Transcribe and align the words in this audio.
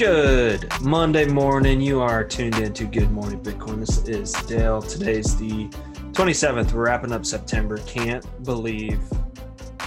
Good 0.00 0.64
Monday 0.80 1.26
morning. 1.26 1.78
You 1.82 2.00
are 2.00 2.24
tuned 2.24 2.54
in 2.56 2.72
to 2.72 2.86
Good 2.86 3.10
Morning 3.10 3.38
Bitcoin. 3.38 3.80
This 3.80 3.98
is 4.08 4.32
Dale. 4.46 4.80
Today's 4.80 5.36
the 5.36 5.66
27th. 6.12 6.72
We're 6.72 6.86
wrapping 6.86 7.12
up 7.12 7.26
September. 7.26 7.76
Can't 7.84 8.24
believe 8.42 8.98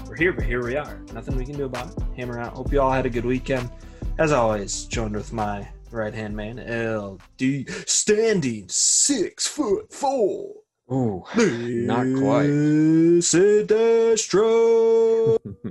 we're 0.08 0.16
here, 0.16 0.32
but 0.32 0.44
here 0.44 0.64
we 0.64 0.78
are. 0.78 1.00
Nothing 1.14 1.36
we 1.36 1.48
can 1.48 1.58
do 1.58 1.66
about 1.66 1.98
it. 1.98 2.04
Hammer 2.16 2.40
out. 2.40 2.54
Hope 2.54 2.72
you 2.72 2.80
all 2.80 2.92
had 2.92 3.08
a 3.08 3.10
good 3.10 3.26
weekend. 3.26 3.72
As 4.20 4.32
always, 4.32 4.86
joined 4.86 5.16
with 5.16 5.34
my 5.34 5.68
right 5.90 6.14
hand 6.14 6.36
man, 6.36 6.60
LD, 6.60 7.68
standing 7.90 8.70
six 8.70 9.48
foot 9.48 9.92
four. 9.92 10.54
Ooh, 10.92 11.24
not 11.36 12.06
quite. 12.22 12.52
Sinestro. 13.20 14.20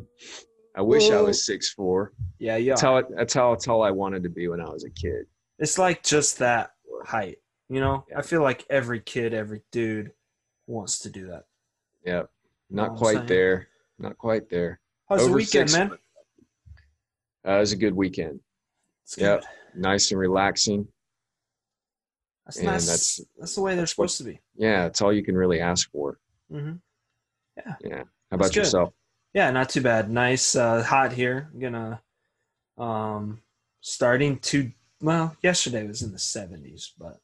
I 0.74 0.80
wish 0.82 1.10
I 1.10 1.20
was 1.20 1.44
six 1.44 1.70
four. 1.72 2.12
yeah, 2.38 2.56
yeah. 2.56 2.72
That's 2.72 2.80
how 2.82 3.02
that's 3.16 3.34
how 3.34 3.54
tall 3.56 3.82
I 3.82 3.90
wanted 3.90 4.22
to 4.22 4.28
be 4.30 4.48
when 4.48 4.60
I 4.60 4.68
was 4.70 4.84
a 4.84 4.90
kid. 4.90 5.26
It's 5.58 5.78
like 5.78 6.02
just 6.02 6.38
that 6.38 6.70
height. 7.04 7.38
You 7.68 7.80
know, 7.80 8.04
Yeah. 8.10 8.18
I 8.18 8.22
feel 8.22 8.42
like 8.42 8.64
every 8.70 9.00
kid, 9.00 9.32
every 9.34 9.62
dude 9.70 10.12
wants 10.66 10.98
to 11.00 11.10
do 11.10 11.26
that. 11.28 11.44
Yep. 12.04 12.30
Not 12.70 12.82
what 12.82 12.92
I'm 12.92 12.96
quite 12.98 13.26
there. 13.28 13.68
Not 13.98 14.18
quite 14.18 14.48
there. 14.50 14.80
How's 15.08 15.26
the 15.26 15.32
weekend, 15.32 15.70
six 15.70 15.78
man? 15.78 15.98
Uh, 17.46 17.52
it 17.56 17.60
was 17.60 17.72
a 17.72 17.76
good 17.76 17.94
weekend. 17.94 18.40
It's 19.04 19.16
Yep. 19.18 19.40
good. 19.40 19.48
Nice 19.80 20.10
and 20.10 20.20
relaxing. 20.20 20.86
That's 22.44 22.56
And 22.58 22.66
nice. 22.66 22.86
that's- 22.86 23.20
That's, 23.38 23.54
the 23.54 23.60
way 23.62 23.74
they're 23.76 23.86
supposed 23.86 24.18
to 24.18 24.24
be. 24.24 24.40
Yeah, 24.54 24.82
that's 24.84 25.00
all 25.00 25.12
you 25.12 25.22
can 25.22 25.36
really 25.36 25.60
ask 25.60 25.90
for. 25.90 26.18
hmm 26.50 26.72
Yeah. 27.56 27.64
How 27.68 27.76
That's 27.80 28.06
about 28.30 28.52
good. 28.52 28.66
Yeah, 29.34 29.50
not 29.50 29.70
too 29.70 29.80
bad. 29.80 30.10
Nice, 30.10 30.54
uh, 30.54 30.82
hot 30.82 31.12
here. 31.12 31.48
I'm 31.52 31.60
gonna, 31.60 32.02
um, 32.78 33.40
starting 33.80 34.38
to 34.40 34.70
well, 35.00 35.36
yesterday 35.42 35.84
was 35.86 36.02
in 36.02 36.12
the 36.12 36.18
seventies, 36.18 36.92
but 36.96 37.18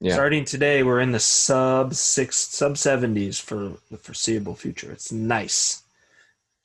Yeah. 0.00 0.14
starting 0.14 0.44
today 0.44 0.82
we're 0.84 1.00
in 1.00 1.10
the 1.10 1.18
sub 1.18 1.94
six, 1.94 2.36
sub 2.36 2.78
seventies 2.78 3.40
for 3.40 3.72
the 3.90 3.96
foreseeable 3.96 4.54
future. 4.54 4.92
It's 4.92 5.10
nice. 5.10 5.82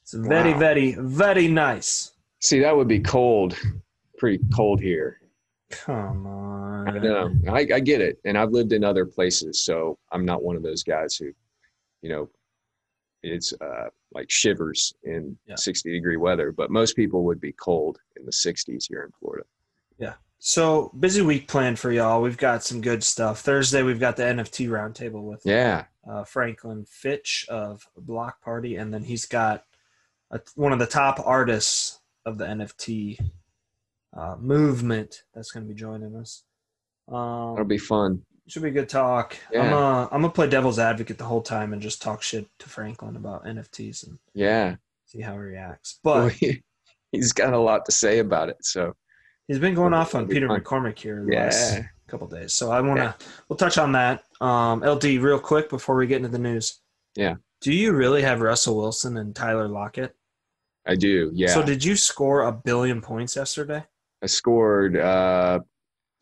It's 0.04 0.14
very, 0.14 0.54
Wow. 0.54 0.60
very, 0.60 0.92
very 1.00 1.48
nice. 1.48 2.12
See, 2.40 2.60
that 2.60 2.76
would 2.76 2.88
be 2.88 3.00
cold. 3.00 3.56
Pretty 4.18 4.44
cold 4.56 4.80
here. 4.82 5.22
Come 5.72 6.26
on. 6.28 6.88
I 6.90 7.00
know. 7.00 7.36
I, 7.48 7.60
I 7.76 7.80
get 7.80 8.02
it. 8.02 8.20
And 8.26 8.38
I've 8.38 8.52
lived 8.52 8.74
in 8.74 8.84
other 8.84 9.06
places, 9.06 9.64
so 9.64 9.98
I'm 10.12 10.26
not 10.26 10.44
one 10.44 10.56
of 10.56 10.62
those 10.64 10.84
guys 10.84 11.16
who, 11.16 11.32
you 12.02 12.10
know, 12.10 12.30
it's 13.24 13.54
uh, 13.62 13.90
like 14.14 14.30
shivers 14.30 14.94
in 15.04 15.38
Yeah. 15.46 15.56
60 15.56 15.92
degree 15.92 16.18
weather. 16.18 16.52
But 16.52 16.72
most 16.72 16.96
people 16.96 17.24
would 17.26 17.40
be 17.42 17.52
cold 17.54 18.00
in 18.18 18.26
the 18.26 18.32
60s 18.32 18.86
here 18.88 19.04
in 19.04 19.12
Florida. 19.20 19.46
Yeah. 19.98 20.14
So 20.40 20.92
busy 21.00 21.22
week 21.22 21.48
planned 21.48 21.80
for 21.80 21.92
y'all. 21.92 22.22
We've 22.22 22.38
got 22.38 22.64
some 22.64 22.80
good 22.82 23.04
stuff. 23.04 23.42
Thursday 23.42 23.84
we've 23.84 24.00
got 24.00 24.16
the 24.16 24.24
NFT 24.24 24.70
roundtable 24.70 25.24
with 25.24 25.42
Yeah. 25.46 25.86
uh, 26.10 26.24
Franklin 26.24 26.86
Fitch 26.86 27.46
of 27.50 27.86
Block 27.98 28.42
Party, 28.42 28.78
and 28.78 28.94
then 28.94 29.04
he's 29.04 29.26
got 29.26 29.66
a, 30.32 30.40
one 30.56 30.72
of 30.72 30.80
the 30.80 30.86
top 30.88 31.20
artists 31.26 32.00
of 32.26 32.38
the 32.38 32.46
NFT 32.46 33.20
uh, 34.16 34.36
movement 34.40 35.24
that's 35.34 35.52
going 35.52 35.68
to 35.68 35.74
be 35.74 35.78
joining 35.78 36.16
us. 36.16 36.44
That'll 37.08 37.58
Um, 37.60 37.68
be 37.68 37.78
fun. 37.78 38.24
Should 38.50 38.64
be 38.64 38.70
a 38.70 38.72
good 38.72 38.90
talk. 38.90 39.38
I'm 39.50 39.70
Yeah. 39.70 39.78
uh, 39.78 40.08
I'm 40.12 40.22
gonna 40.22 40.30
play 40.34 40.50
devil's 40.50 40.80
advocate 40.80 41.18
the 41.18 41.26
whole 41.26 41.42
time 41.42 41.72
and 41.74 41.82
just 41.82 42.02
talk 42.02 42.22
shit 42.24 42.48
to 42.60 42.70
Franklin 42.70 43.16
about 43.16 43.46
NFTs 43.46 44.08
and 44.08 44.18
Yeah. 44.34 44.76
see 45.06 45.22
how 45.22 45.34
he 45.34 45.40
reacts. 45.40 46.00
Well, 46.04 46.24
But 46.26 46.34
he, 46.34 46.64
he's 47.12 47.32
got 47.32 47.54
a 47.54 47.60
lot 47.60 47.86
to 47.86 47.92
say 47.92 48.20
about 48.20 48.50
it. 48.50 48.58
So, 48.66 48.96
he's 49.48 49.60
been 49.60 49.76
going 49.76 49.94
off 49.94 50.16
on 50.16 50.28
Peter 50.28 50.48
fun. 50.48 50.62
McCormack 50.62 50.98
here 50.98 51.24
the 51.26 51.36
last 51.36 51.74
yeah. 51.76 51.84
couple 52.08 52.28
days. 52.28 52.54
So 52.54 52.72
I 52.72 52.82
want 52.82 53.00
to 53.00 53.16
we'll 53.48 53.58
touch 53.58 53.78
on 53.78 53.92
that. 53.94 54.24
Um, 54.42 54.82
LD 54.84 55.04
real 55.22 55.40
quick 55.40 55.70
before 55.70 55.96
we 55.96 56.08
get 56.08 56.18
into 56.18 56.30
the 56.30 56.40
news. 56.40 56.82
Yeah. 57.16 57.36
Do 57.62 57.74
you 57.74 57.92
really 57.94 58.22
have 58.24 58.42
Russell 58.42 58.78
Wilson 58.78 59.18
and 59.18 59.36
Tyler 59.36 59.68
Lockett? 59.68 60.16
I 60.88 60.96
do. 60.96 61.30
Yeah. 61.36 61.54
So 61.54 61.62
did 61.62 61.84
you 61.84 61.96
score 61.96 62.44
a 62.44 62.52
billion 62.52 63.02
points 63.02 63.36
yesterday? 63.36 63.84
I 64.24 64.26
scored 64.28 64.98
uh, 64.98 65.60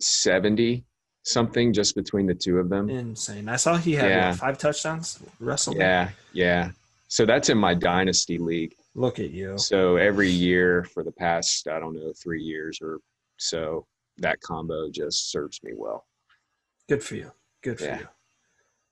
70 0.02 0.84
something 1.28 1.74
just 1.74 1.96
between 1.96 2.26
the 2.26 2.34
two 2.34 2.58
of 2.58 2.70
them. 2.70 2.90
Insane. 2.90 3.50
I 3.50 3.58
saw 3.58 3.76
he 3.78 3.94
had 3.94 4.10
Yeah. 4.10 4.30
what, 4.30 4.40
five 4.40 4.58
touchdowns. 4.58 5.20
Russell. 5.40 5.76
Yeah. 5.76 6.10
Yeah. 6.34 6.72
So 7.10 7.26
that's 7.26 7.50
in 7.50 7.58
my 7.58 7.74
dynasty 7.74 8.38
league. 8.38 8.76
Look 8.96 9.20
at 9.20 9.32
you. 9.32 9.58
So 9.58 9.98
every 9.98 10.30
year 10.30 10.84
for 10.86 11.04
the 11.04 11.12
past, 11.12 11.68
I 11.68 11.80
don't 11.80 11.96
know, 11.96 12.14
three 12.14 12.42
years 12.42 12.80
or 12.82 13.00
so, 13.38 13.86
that 14.18 14.40
combo 14.42 14.90
just 14.90 15.32
serves 15.32 15.62
me 15.64 15.74
well. 15.76 16.06
Good 16.90 17.04
for 17.04 17.16
you. 17.16 17.32
Good 17.62 17.80
for 17.80 17.86
Yeah. 17.86 18.00
you. 18.00 18.08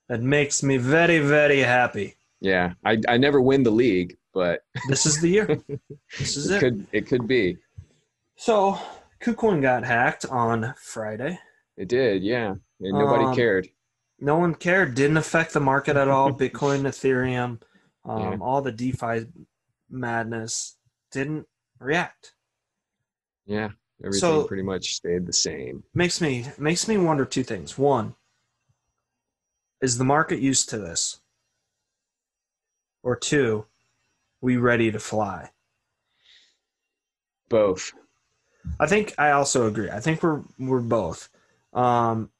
That 0.08 0.22
makes 0.22 0.62
me 0.62 0.76
very 0.76 1.18
very 1.18 1.58
happy. 1.60 2.16
Yeah, 2.40 2.74
I, 2.84 3.00
I 3.08 3.16
never 3.16 3.40
win 3.40 3.62
the 3.64 3.70
league, 3.72 4.16
but 4.32 4.60
This 4.88 5.04
is 5.06 5.20
the 5.20 5.28
year. 5.28 5.46
this 6.18 6.36
is 6.36 6.50
it 6.50 6.56
it. 6.56 6.60
could 6.60 6.86
it 6.92 7.06
could 7.08 7.26
be. 7.26 7.56
So 8.36 8.78
KuCoin 9.20 9.60
got 9.62 9.82
hacked 9.84 10.26
on 10.26 10.74
Friday. 10.80 11.38
It 11.76 11.88
did, 11.88 12.22
yeah, 12.22 12.50
and 12.80 12.98
nobody 12.98 13.24
Um, 13.24 13.34
cared. 13.36 13.68
No 14.18 14.38
one 14.38 14.54
cared. 14.54 14.94
Didn't 14.94 15.18
affect 15.18 15.52
the 15.52 15.60
market 15.60 15.96
at 15.96 16.08
all. 16.08 16.32
Bitcoin, 16.32 16.82
Ethereum, 16.86 17.60
um, 18.04 18.20
Yeah. 18.32 18.38
all 18.40 18.62
the 18.62 18.72
DeFi 18.72 19.26
madness 19.90 20.76
didn't 21.10 21.46
react. 21.78 22.34
Yeah, 23.44 23.70
everything 24.00 24.20
so- 24.20 24.46
pretty 24.46 24.62
much 24.62 24.94
stayed 24.94 25.26
the 25.26 25.32
same. 25.32 25.84
Makes 25.94 26.20
me 26.20 26.46
makes 26.58 26.88
me 26.88 26.96
wonder 26.96 27.24
two 27.24 27.44
things. 27.44 27.76
One, 27.76 28.16
is 29.82 29.98
the 29.98 30.04
market 30.04 30.40
used 30.40 30.68
to 30.70 30.78
this? 30.78 31.20
Or 33.02 33.14
two, 33.16 33.66
we 34.40 34.56
ready 34.56 34.90
to 34.90 34.98
fly? 34.98 35.52
Both. 37.48 37.92
I 38.80 38.86
think 38.86 39.14
I 39.18 39.30
also 39.30 39.66
agree. 39.68 39.90
I 39.90 40.00
think 40.00 40.22
we're 40.22 40.42
we're 40.58 40.80
both. 40.80 41.28
Um, 41.76 42.30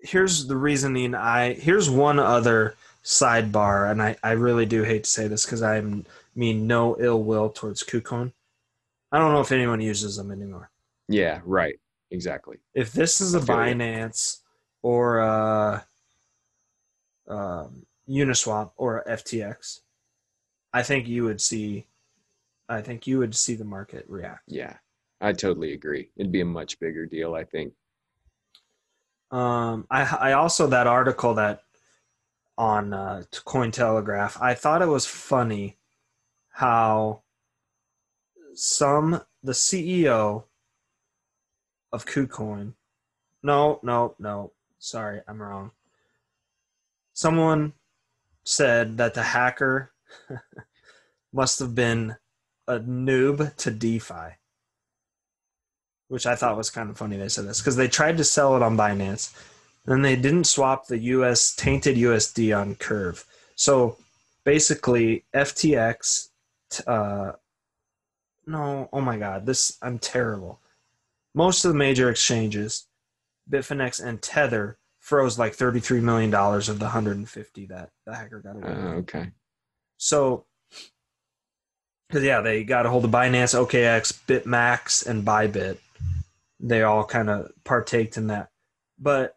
here's 0.00 0.46
the 0.46 0.56
reasoning. 0.56 1.14
I 1.14 1.54
here's 1.54 1.88
one 1.88 2.18
other 2.18 2.76
sidebar, 3.02 3.90
and 3.90 4.02
I 4.02 4.16
I 4.22 4.32
really 4.32 4.66
do 4.66 4.82
hate 4.82 5.04
to 5.04 5.10
say 5.10 5.28
this 5.28 5.46
because 5.46 5.62
I 5.62 5.82
mean 6.34 6.66
no 6.66 6.96
ill 6.98 7.22
will 7.22 7.48
towards 7.48 7.82
KuCoin. 7.82 8.32
I 9.12 9.18
don't 9.18 9.32
know 9.32 9.40
if 9.40 9.52
anyone 9.52 9.80
uses 9.80 10.16
them 10.16 10.32
anymore. 10.32 10.70
Yeah, 11.08 11.40
right. 11.44 11.78
Exactly. 12.10 12.58
If 12.74 12.92
this 12.92 13.20
is 13.20 13.34
a. 13.34 13.40
Binance 13.40 14.40
or 14.82 15.18
a, 15.18 15.86
um, 17.28 17.86
Uniswap 18.08 18.72
or 18.76 18.98
a 18.98 19.16
FTX, 19.16 19.80
I 20.72 20.82
think 20.82 21.08
you 21.08 21.24
would 21.24 21.40
see. 21.40 21.86
I 22.68 22.80
think 22.80 23.06
you 23.06 23.18
would 23.18 23.34
see 23.34 23.54
the 23.54 23.64
market 23.64 24.04
react. 24.08 24.42
Yeah, 24.46 24.74
I 25.20 25.32
totally 25.32 25.72
agree. 25.74 26.10
It'd 26.16 26.32
be 26.32 26.40
a 26.40 26.46
much 26.46 26.80
bigger 26.80 27.06
deal, 27.06 27.34
I 27.34 27.44
think. 27.44 27.72
Um, 29.34 29.88
I 29.90 30.04
I 30.04 30.32
also 30.34 30.68
that 30.68 30.86
article 30.86 31.34
that 31.34 31.64
on 32.56 32.94
uh, 32.94 33.24
Cointelegraph. 33.32 34.40
I 34.40 34.54
thought 34.54 34.80
it 34.80 34.86
was 34.86 35.06
funny 35.06 35.76
how 36.50 37.22
some 38.54 39.22
the 39.42 39.50
CEO 39.50 40.44
of 41.92 42.06
KuCoin. 42.06 42.74
No, 43.42 43.80
no, 43.82 44.14
no. 44.20 44.52
Sorry, 44.78 45.20
I'm 45.26 45.42
wrong. 45.42 45.72
Someone 47.12 47.72
said 48.44 48.98
that 48.98 49.14
the 49.14 49.22
hacker 49.24 49.90
must 51.32 51.58
have 51.58 51.74
been 51.74 52.14
a 52.68 52.78
noob 52.78 53.56
to 53.56 53.72
DeFi 53.72 54.36
which 56.08 56.26
I 56.26 56.36
thought 56.36 56.56
was 56.56 56.70
kind 56.70 56.90
of 56.90 56.98
funny 56.98 57.16
they 57.16 57.28
said 57.28 57.46
this 57.46 57.60
because 57.60 57.76
they 57.76 57.88
tried 57.88 58.16
to 58.18 58.24
sell 58.24 58.56
it 58.56 58.62
on 58.62 58.76
Binance, 58.76 59.34
and 59.86 60.04
they 60.04 60.16
didn't 60.16 60.44
swap 60.44 60.86
the 60.86 60.98
US 60.98 61.54
tainted 61.54 61.96
USD 61.96 62.56
on 62.58 62.74
Curve. 62.74 63.24
So 63.56 63.96
basically, 64.44 65.24
FTX, 65.34 66.28
uh, 66.86 67.32
no, 68.46 68.88
oh 68.92 69.00
my 69.00 69.16
God, 69.16 69.46
this 69.46 69.78
I'm 69.82 69.98
terrible. 69.98 70.60
Most 71.34 71.64
of 71.64 71.72
the 71.72 71.78
major 71.78 72.10
exchanges, 72.10 72.86
Bitfinex 73.50 74.04
and 74.04 74.22
Tether, 74.22 74.78
froze 75.04 75.38
like 75.38 75.54
$33 75.54 76.00
million 76.00 76.34
of 76.34 76.78
the 76.78 76.86
150 76.86 77.66
that 77.66 77.90
the 78.06 78.14
hacker 78.14 78.40
got 78.40 78.56
away. 78.56 78.68
Uh, 78.68 78.94
okay. 79.00 79.30
So, 79.98 80.46
because 82.08 82.22
yeah, 82.24 82.40
they 82.40 82.64
got 82.64 82.86
a 82.86 82.90
hold 82.90 83.04
of 83.04 83.10
Binance, 83.10 83.54
OKX, 83.54 84.18
BitMax, 84.26 85.06
and 85.06 85.24
Bybit. 85.24 85.76
They 86.66 86.82
all 86.82 87.04
kind 87.04 87.28
of 87.28 87.50
partaked 87.64 88.16
in 88.16 88.28
that. 88.28 88.48
But 88.98 89.36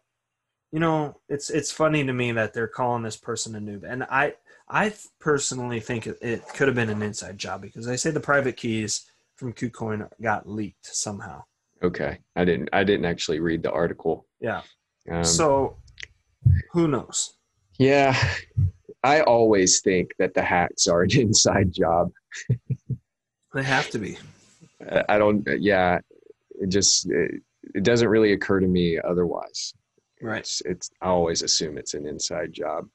you 0.72 0.80
know, 0.80 1.20
it's 1.28 1.50
it's 1.50 1.70
funny 1.70 2.04
to 2.04 2.12
me 2.12 2.32
that 2.32 2.54
they're 2.54 2.66
calling 2.68 3.02
this 3.02 3.16
person 3.16 3.54
a 3.54 3.60
noob, 3.60 3.84
and 3.86 4.02
I 4.04 4.34
I 4.68 4.94
personally 5.18 5.80
think 5.80 6.06
it, 6.06 6.18
it 6.22 6.42
could 6.54 6.68
have 6.68 6.74
been 6.74 6.90
an 6.90 7.02
inside 7.02 7.38
job 7.38 7.62
because 7.62 7.86
they 7.86 7.96
say 7.96 8.10
the 8.10 8.20
private 8.20 8.56
keys 8.56 9.10
from 9.36 9.52
KuCoin 9.52 10.08
got 10.20 10.48
leaked 10.48 10.86
somehow, 10.86 11.44
Okay, 11.82 12.18
I 12.34 12.44
didn't. 12.44 12.68
I 12.72 12.82
didn't 12.84 13.04
actually 13.06 13.40
read 13.40 13.62
the 13.62 13.70
article. 13.70 14.26
Yeah. 14.40 14.62
Um, 15.10 15.22
so 15.24 15.76
who 16.72 16.88
knows? 16.88 17.34
yeah, 17.78 18.16
I 19.04 19.20
always 19.22 19.80
think 19.80 20.10
that 20.18 20.34
the 20.34 20.42
hacks 20.42 20.86
are 20.86 21.02
an 21.02 21.10
inside 21.18 21.72
job. 21.72 22.10
They 23.54 23.62
have 23.62 23.90
to 23.90 23.98
be. 23.98 24.18
I- 24.90 25.04
I 25.08 25.18
don't. 25.18 25.46
Yeah, 25.60 26.00
it 26.60 26.68
just 26.68 27.10
it, 27.10 27.42
it 27.74 27.82
doesn't 27.82 28.08
really 28.08 28.32
occur 28.32 28.60
to 28.60 28.66
me 28.66 28.98
otherwise. 28.98 29.74
Right. 30.20 30.40
It's, 30.40 30.62
it's 30.64 30.90
I 31.00 31.06
always 31.06 31.42
assume 31.42 31.78
it's 31.78 31.94
an 31.94 32.06
inside 32.06 32.52
job. 32.52 32.88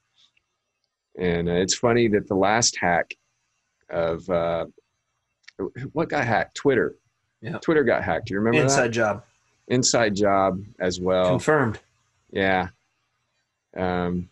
And 1.17 1.47
uh, 1.47 1.53
it's 1.53 1.75
funny 1.75 2.07
that 2.09 2.27
the 2.27 2.35
last 2.35 2.77
hack 2.79 3.13
of 3.89 4.27
uh, 4.29 4.65
what 5.93 6.09
got 6.09 6.25
hacked? 6.25 6.55
Twitter. 6.55 6.95
Yeah. 7.41 7.57
Twitter 7.59 7.83
got 7.83 8.03
hacked. 8.03 8.27
Do 8.27 8.33
you 8.33 8.39
remember 8.39 8.63
Inside 8.63 8.87
that? 8.87 8.91
job. 8.91 9.23
Inside 9.67 10.15
job 10.15 10.63
as 10.79 10.99
well. 10.99 11.29
Confirmed. 11.29 11.79
Yeah. 12.31 12.69
Um, 13.77 14.29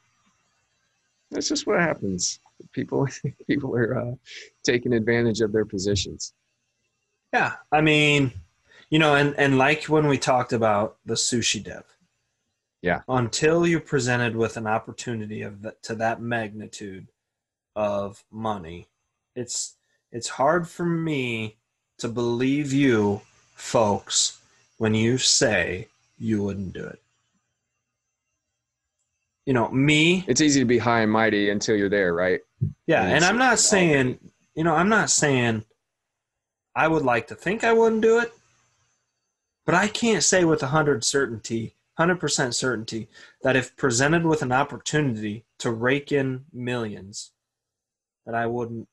that's 1.30 1.48
just 1.48 1.68
what 1.68 1.80
happens. 1.80 2.40
People, 2.72 3.08
people 3.48 3.76
are 3.76 3.98
uh, 3.98 4.16
taking 4.64 4.94
advantage 4.94 5.42
of 5.42 5.52
their 5.52 5.66
positions. 5.66 6.34
Yeah. 7.34 7.54
I 7.72 7.82
mean, 7.82 8.32
you 8.92 9.00
know, 9.00 9.16
and, 9.16 9.34
and 9.40 9.58
like 9.58 9.86
when 9.86 10.06
we 10.06 10.20
talked 10.20 10.54
about 10.54 10.98
the 11.06 11.16
sushi 11.16 11.64
dev. 11.64 11.86
Yeah. 12.84 13.02
Until 13.08 13.66
you're 13.66 13.80
presented 13.80 14.36
with 14.36 14.58
an 14.58 14.68
opportunity 14.68 15.44
of 15.44 15.62
that, 15.62 15.82
to 15.84 15.96
that 15.96 16.22
magnitude 16.22 17.08
of 17.76 18.24
money, 18.32 18.90
it's 19.36 19.76
it's 20.12 20.28
hard 20.28 20.68
for 20.68 20.86
me 20.86 21.58
to 22.00 22.08
believe 22.08 22.74
you 22.74 23.22
folks 23.56 24.42
when 24.78 24.94
you 24.94 25.18
say 25.18 25.88
you 26.18 26.44
wouldn't 26.44 26.74
do 26.74 26.84
it. 26.86 27.00
You 29.46 29.54
know, 29.54 29.70
me, 29.70 30.26
It's 30.28 30.42
easy 30.42 30.60
to 30.60 30.66
be 30.66 30.80
high 30.80 31.02
and 31.02 31.12
mighty 31.12 31.50
until 31.50 31.76
you're 31.76 31.90
there, 31.90 32.14
right? 32.14 32.42
yeah, 32.88 33.04
And 33.04 33.14
and 33.14 33.26
I'm 33.26 33.38
not 33.38 33.60
saying, 33.60 34.20
you 34.56 34.64
know, 34.64 34.76
I'm 34.76 34.90
not 34.90 35.10
saying 35.10 35.64
I 36.76 36.88
would 36.88 37.04
like 37.04 37.28
to 37.28 37.36
think 37.36 37.64
I 37.64 37.74
wouldn't 37.74 38.02
do 38.02 38.20
it, 38.20 38.34
but 39.72 39.78
I 39.78 39.88
can't 39.88 40.22
say 40.22 40.44
with 40.44 40.62
a 40.64 40.68
hundred 40.68 41.02
certainty, 41.06 41.78
hundred 41.98 42.20
percent 42.20 42.54
certainty, 42.56 43.08
that 43.42 43.56
if 43.56 43.78
presented 43.78 44.26
with 44.26 44.42
an 44.42 44.52
opportunity 44.52 45.46
to 45.60 45.72
rake 45.72 46.12
in 46.12 46.44
millions, 46.52 47.32
that 48.26 48.36
I 48.36 48.48
wouldn't. 48.48 48.90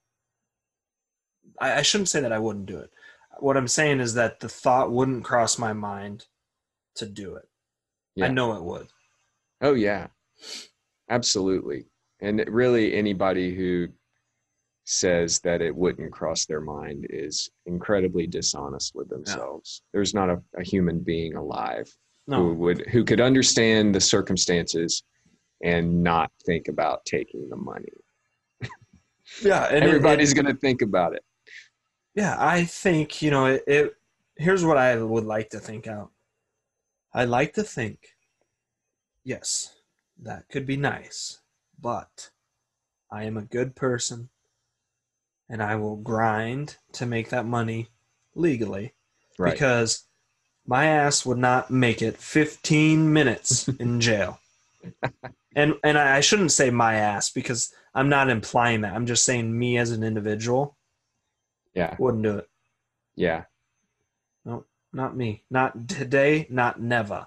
I, 1.60 1.78
I 1.78 1.82
shouldn't 1.82 2.10
say 2.10 2.20
that 2.20 2.32
I 2.32 2.38
wouldn't 2.38 2.66
do 2.66 2.78
it. 2.78 2.92
What 3.40 3.56
I'm 3.56 3.66
saying 3.66 3.98
is 3.98 4.14
that 4.14 4.38
the 4.38 4.48
thought 4.48 4.92
wouldn't 4.92 5.24
cross 5.24 5.58
my 5.58 5.72
mind 5.72 6.26
to 6.94 7.06
do 7.06 7.34
it. 7.34 7.48
I 8.22 8.28
know 8.28 8.52
it 8.52 8.62
would. 8.62 8.86
Oh 9.60 9.74
yeah, 9.74 10.06
absolutely. 11.10 11.86
And 12.20 12.44
really, 12.46 12.94
anybody 12.94 13.52
who 13.52 13.88
says 14.90 15.38
that 15.40 15.60
it 15.60 15.74
wouldn't 15.74 16.10
cross 16.10 16.46
their 16.46 16.62
mind 16.62 17.06
is 17.10 17.50
incredibly 17.66 18.26
dishonest 18.26 18.94
with 18.94 19.06
themselves. 19.10 19.82
There's 19.92 20.14
not 20.14 20.30
a, 20.30 20.40
a 20.58 20.64
human 20.64 21.00
being 21.00 21.34
alive 21.34 21.86
who 22.26 22.54
would 22.54 22.86
who 22.88 23.04
could 23.04 23.20
understand 23.20 23.94
the 23.94 24.00
circumstances 24.00 25.02
and 25.62 26.02
not 26.02 26.30
think 26.46 26.68
about 26.68 27.04
taking 27.04 27.48
the 27.50 27.56
money. 27.56 27.92
yeah, 29.42 29.64
and 29.66 29.84
Everybody's 29.84 30.32
going 30.34 30.46
to 30.46 30.54
think 30.54 30.82
about 30.82 31.14
it. 31.14 31.22
Yeah, 32.14 32.36
I 32.38 32.64
think 32.64 33.20
you 33.20 33.30
know 33.30 33.46
it, 33.46 33.64
it. 33.66 33.94
Here's 34.36 34.64
what 34.64 34.78
I 34.78 34.96
would 35.02 35.24
like 35.24 35.50
to 35.50 35.58
think 35.58 35.86
out. 35.86 36.10
I 37.12 37.24
like 37.24 37.54
to 37.54 37.62
think, 37.62 37.98
yes, 39.24 39.74
that 40.22 40.48
could 40.48 40.66
be 40.66 40.76
nice, 40.76 41.40
but 41.78 42.30
I 43.10 43.24
am 43.24 43.36
a 43.36 43.42
good 43.42 43.74
person, 43.74 44.28
and 45.48 45.62
I 45.62 45.76
will 45.76 45.96
grind 45.96 46.76
to 46.92 47.06
make 47.06 47.30
that 47.30 47.46
money 47.46 47.88
legally 48.34 48.94
Right. 49.38 49.52
because 49.52 50.04
my 50.66 50.86
ass 50.86 51.24
would 51.24 51.38
not 51.38 51.70
make 51.70 52.02
it 52.02 52.16
15 52.18 53.12
minutes 53.12 53.68
in 53.80 54.00
jail. 54.00 54.40
and 55.54 55.74
and 55.82 55.98
I 55.98 56.20
shouldn't 56.20 56.52
say 56.52 56.70
my 56.70 56.94
ass 56.96 57.30
because 57.30 57.72
I'm 57.94 58.08
not 58.08 58.30
implying 58.30 58.82
that. 58.82 58.94
I'm 58.94 59.06
just 59.06 59.24
saying 59.24 59.56
me 59.58 59.78
as 59.78 59.90
an 59.90 60.02
individual 60.02 60.76
yeah. 61.74 61.96
wouldn't 61.98 62.22
do 62.24 62.38
it. 62.38 62.48
Yeah. 63.16 63.44
No, 64.44 64.64
not 64.92 65.16
me. 65.16 65.44
Not 65.50 65.88
today, 65.88 66.46
not 66.50 66.80
never. 66.80 67.26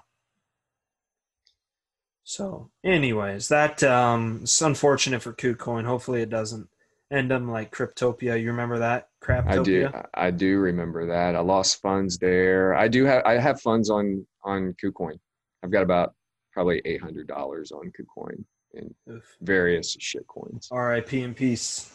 So, 2.24 2.70
anyways, 2.84 3.48
that 3.48 3.82
um 3.82 4.40
it's 4.42 4.60
unfortunate 4.62 5.22
for 5.22 5.32
KuCoin. 5.32 5.84
Hopefully 5.84 6.22
it 6.22 6.30
doesn't 6.30 6.68
end 7.12 7.30
up 7.30 7.42
like 7.42 7.70
Cryptopia. 7.70 8.40
You 8.40 8.48
remember 8.48 8.78
that? 8.78 9.08
Crap? 9.20 9.46
I 9.48 9.62
do. 9.62 9.88
I 10.14 10.30
do 10.30 10.58
remember 10.58 11.06
that. 11.06 11.36
I 11.36 11.40
lost 11.40 11.80
funds 11.80 12.18
there. 12.18 12.74
I 12.74 12.88
do 12.88 13.04
have. 13.04 13.22
I 13.24 13.34
have 13.34 13.60
funds 13.60 13.90
on 13.90 14.26
on 14.42 14.74
KuCoin. 14.82 15.18
I've 15.62 15.70
got 15.70 15.82
about 15.82 16.14
probably 16.52 16.82
eight 16.84 17.00
hundred 17.00 17.28
dollars 17.28 17.70
on 17.70 17.92
KuCoin 17.92 18.42
and 18.74 18.94
Oof. 19.10 19.36
various 19.42 19.96
shit 20.00 20.26
coins. 20.26 20.68
R.I.P. 20.72 21.22
in 21.22 21.34
peace. 21.34 21.94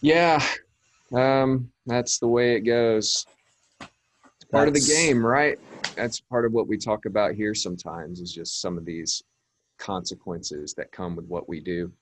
Yeah, 0.00 0.40
um, 1.12 1.70
that's 1.86 2.18
the 2.18 2.28
way 2.28 2.54
it 2.54 2.60
goes. 2.60 3.26
It's 3.80 4.50
part 4.50 4.68
of 4.68 4.74
the 4.74 4.80
game, 4.80 5.24
right? 5.24 5.58
That's 5.96 6.20
part 6.20 6.44
of 6.44 6.52
what 6.52 6.68
we 6.68 6.78
talk 6.78 7.04
about 7.04 7.34
here. 7.34 7.54
Sometimes 7.54 8.20
is 8.20 8.32
just 8.32 8.60
some 8.60 8.78
of 8.78 8.84
these 8.84 9.22
consequences 9.78 10.74
that 10.74 10.92
come 10.92 11.16
with 11.16 11.26
what 11.26 11.48
we 11.48 11.60
do. 11.60 11.92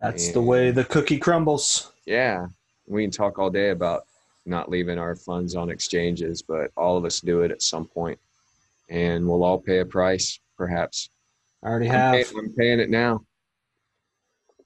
That's 0.00 0.32
the 0.32 0.40
way 0.40 0.70
the 0.70 0.84
cookie 0.84 1.18
crumbles. 1.18 1.92
Yeah, 2.06 2.46
we 2.86 3.02
can 3.04 3.10
talk 3.10 3.38
all 3.38 3.50
day 3.50 3.70
about 3.70 4.04
not 4.46 4.70
leaving 4.70 4.98
our 4.98 5.14
funds 5.14 5.54
on 5.54 5.70
exchanges, 5.70 6.42
but 6.42 6.70
all 6.76 6.96
of 6.96 7.04
us 7.04 7.20
do 7.20 7.42
it 7.42 7.50
at 7.50 7.62
some 7.62 7.84
point, 7.86 8.18
and 8.88 9.26
we'll 9.28 9.44
all 9.44 9.58
pay 9.58 9.80
a 9.80 9.84
price, 9.84 10.40
perhaps. 10.56 11.10
I 11.62 11.68
already 11.68 11.88
I'm, 11.90 11.94
have 11.94 12.12
pay- 12.14 12.38
I'm 12.38 12.52
paying 12.54 12.80
it 12.80 12.88
now. 12.90 13.24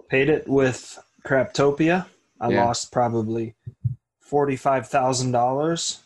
paid 0.08 0.28
it 0.28 0.46
with 0.46 0.98
Craptopia. 1.26 2.06
I 2.40 2.50
Yeah. 2.50 2.64
lost 2.64 2.92
probably 2.92 3.54
forty-five 4.20 4.88
thousand 4.88 5.32
dollars. 5.32 6.00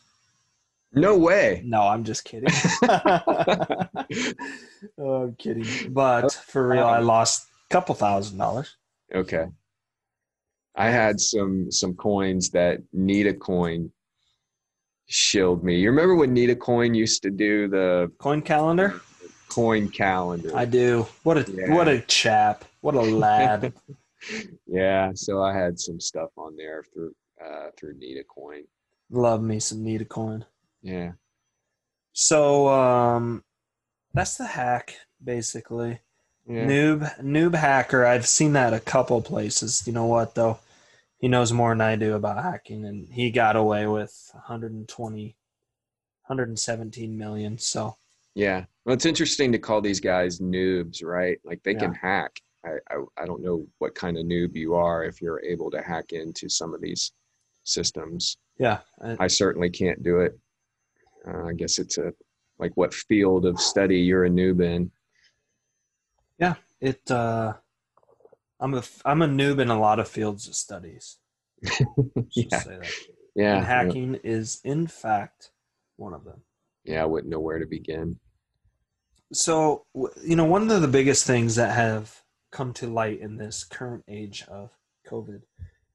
No 0.94 1.18
way. 1.18 1.60
No, 1.66 1.82
I'm 1.82 2.02
just 2.04 2.24
kidding. 2.24 2.48
oh, 4.98 5.22
I'm 5.22 5.34
kidding. 5.36 5.66
But 5.92 6.32
for 6.32 6.66
real, 6.68 6.84
I 6.86 7.00
lost 7.00 7.46
a 7.70 7.72
couple 7.74 7.94
thousand 7.94 8.38
dollars. 8.38 8.76
Okay. 9.14 9.46
I 10.76 10.90
had 10.90 11.18
some 11.20 11.70
some 11.70 11.94
coins 11.94 12.50
that 12.50 12.80
Need 12.92 13.26
a 13.26 13.34
Coin 13.34 13.90
shilled 15.06 15.64
me. 15.64 15.80
You 15.80 15.90
remember 15.90 16.14
when 16.14 16.32
Need 16.32 16.50
a 16.50 16.56
Coin 16.56 16.94
used 16.94 17.22
to 17.22 17.30
do 17.30 17.68
the 17.68 18.12
Coin 18.18 18.42
calendar? 18.42 19.00
coin 19.48 19.88
calendar? 19.88 20.52
I 20.54 20.66
do. 20.66 21.06
What 21.22 21.38
a 21.38 21.50
Yeah. 21.50 21.74
what 21.74 21.88
a 21.88 22.00
chap. 22.02 22.64
What 22.80 22.94
a 22.94 23.00
lad. 23.00 23.72
yeah, 24.66 25.12
so 25.14 25.42
I 25.42 25.56
had 25.56 25.78
some 25.78 26.00
stuff 26.00 26.30
on 26.36 26.56
there 26.56 26.84
through 26.92 27.14
uh, 27.44 27.70
through 27.78 27.94
Need 27.98 28.18
a 28.18 28.24
Coin. 28.24 28.64
Love 29.10 29.42
me 29.42 29.58
some 29.58 29.82
need 29.82 30.02
a 30.02 30.04
coin. 30.04 30.44
Yeah. 30.82 31.12
So 32.12 32.68
um 32.68 33.42
that's 34.12 34.36
the 34.36 34.46
hack, 34.46 34.96
basically. 35.22 36.00
Yeah. 36.48 36.64
Noob 36.66 37.20
noob 37.20 37.54
hacker. 37.54 38.06
I've 38.06 38.26
seen 38.26 38.54
that 38.54 38.72
a 38.72 38.80
couple 38.80 39.20
places. 39.20 39.82
You 39.86 39.92
know 39.92 40.06
what 40.06 40.34
though? 40.34 40.58
He 41.18 41.28
knows 41.28 41.52
more 41.52 41.70
than 41.72 41.80
I 41.80 41.96
do 41.96 42.14
about 42.14 42.42
hacking 42.42 42.84
and 42.84 43.08
he 43.12 43.30
got 43.30 43.54
away 43.56 43.86
with 43.86 44.14
120 44.32 45.36
117 46.26 47.16
million. 47.18 47.58
So 47.58 47.96
Yeah. 48.34 48.64
Well, 48.84 48.94
it's 48.94 49.06
interesting 49.06 49.52
to 49.52 49.58
call 49.58 49.80
these 49.80 50.00
guys 50.00 50.38
noobs, 50.40 51.04
right? 51.04 51.38
Like 51.44 51.62
they 51.62 51.74
can 51.74 51.94
hack. 51.94 52.32
I, 52.64 52.70
I 52.90 53.22
I 53.22 53.26
don't 53.26 53.42
know 53.42 53.66
what 53.78 53.94
kind 53.94 54.16
of 54.16 54.24
noob 54.24 54.54
you 54.56 54.74
are 54.74 55.04
if 55.04 55.20
you're 55.22 55.42
able 55.44 55.70
to 55.70 55.80
hack 55.82 56.12
into 56.12 56.48
some 56.48 56.74
of 56.74 56.80
these 56.80 57.12
systems. 57.64 58.36
yeah, 58.58 58.78
I- 59.00 59.16
I 59.20 59.26
certainly 59.26 59.70
can't 59.70 60.02
do 60.02 60.20
it. 60.20 60.38
Uh, 61.26 61.44
I 61.46 61.52
guess 61.52 61.78
it's 61.78 61.98
a 61.98 62.12
like 62.58 62.72
what 62.76 62.92
field 62.94 63.44
of 63.46 63.60
study 63.60 63.98
you're 64.00 64.24
a 64.24 64.30
noob 64.30 64.62
in. 64.62 64.90
It 66.80 67.10
uh 67.10 67.54
I'm 68.60 68.74
a 68.74 68.82
I'm 69.04 69.22
a 69.22 69.26
noob 69.28 69.60
in 69.60 69.68
a 69.68 69.78
lot 69.78 69.98
of 69.98 70.08
fields 70.08 70.48
of 70.48 70.54
studies. 70.54 71.18
Yeah. 72.34 72.58
say 72.60 72.76
that. 72.76 72.92
Yeah, 73.34 73.56
and 73.56 73.64
hacking 73.64 74.14
is 74.22 74.60
in 74.64 74.86
fact 74.86 75.50
one 75.96 76.12
of 76.12 76.24
them. 76.24 76.42
yeah, 76.84 77.02
I 77.02 77.06
wouldn't 77.06 77.30
know 77.30 77.40
where 77.40 77.58
to 77.58 77.66
begin. 77.66 78.18
So, 79.32 79.84
you 80.24 80.36
know, 80.36 80.44
one 80.44 80.70
of 80.70 80.80
the 80.80 80.88
biggest 80.88 81.26
things 81.26 81.56
that 81.56 81.74
have 81.74 82.22
come 82.50 82.72
to 82.74 82.86
light 82.86 83.20
in 83.20 83.36
this 83.36 83.64
current 83.64 84.04
age 84.08 84.44
of 84.48 84.70
COVID, 85.06 85.42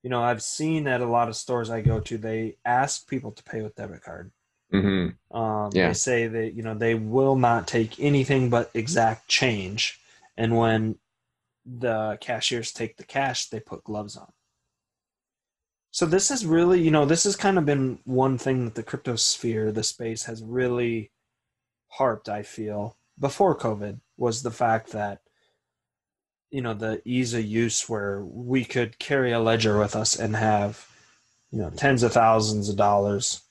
you 0.03 0.09
know, 0.09 0.21
I've 0.21 0.43
seen 0.43 0.87
at 0.87 1.01
a 1.01 1.05
lot 1.05 1.29
of 1.29 1.35
stores 1.35 1.69
I 1.69 1.81
go 1.81 1.99
to, 2.01 2.17
they 2.17 2.57
ask 2.63 3.07
people 3.07 3.31
to 3.31 3.43
pay 3.43 3.61
with 3.61 3.75
debit 3.75 4.03
card. 4.03 4.31
hmm 4.71 5.09
Um, 5.31 5.69
Yeah. 5.73 5.87
They 5.87 5.93
say 5.93 6.27
that 6.27 6.53
you 6.53 6.63
know 6.63 6.75
they 6.75 6.95
will 6.95 7.35
not 7.35 7.67
take 7.67 7.99
anything 7.99 8.49
but 8.49 8.69
exact 8.73 9.27
change, 9.27 9.99
and 10.37 10.57
when 10.57 10.95
the 11.65 12.17
cashiers 12.19 12.71
take 12.71 12.97
the 12.97 13.05
cash, 13.05 13.49
they 13.49 13.59
put 13.59 13.83
gloves 13.83 14.17
on. 14.17 14.31
So 15.91 16.05
this 16.05 16.29
has 16.29 16.45
really, 16.45 16.81
you 16.81 16.91
know, 16.91 17.05
this 17.05 17.23
has 17.23 17.35
kind 17.35 17.57
of 17.57 17.65
been 17.65 17.99
one 18.03 18.37
thing 18.37 18.65
that 18.65 18.75
the 18.75 18.83
crypto 18.83 19.15
sphere, 19.15 19.71
the 19.71 19.83
space, 19.83 20.23
has 20.23 20.43
really 20.43 21.11
harped. 21.87 22.29
I 22.29 22.41
feel 22.41 22.97
before 23.19 23.57
COVID 23.57 23.99
was 24.17 24.41
the 24.41 24.51
fact 24.51 24.91
that 24.91 25.19
you 26.49 26.61
know 26.61 26.73
the 26.73 27.01
ease 27.03 27.33
of 27.33 27.43
use 27.43 27.89
where 27.89 28.23
we 28.23 28.63
could 28.63 28.99
carry 28.99 29.31
a 29.31 29.39
ledger 29.39 29.79
with 29.79 29.95
us 29.95 30.15
and 30.17 30.35
have 30.35 30.87
you 31.51 31.59
know 31.59 31.69
tens 31.71 32.03
of 32.03 32.13
thousands 32.13 32.69
of 32.69 32.75
dollars 32.75 33.41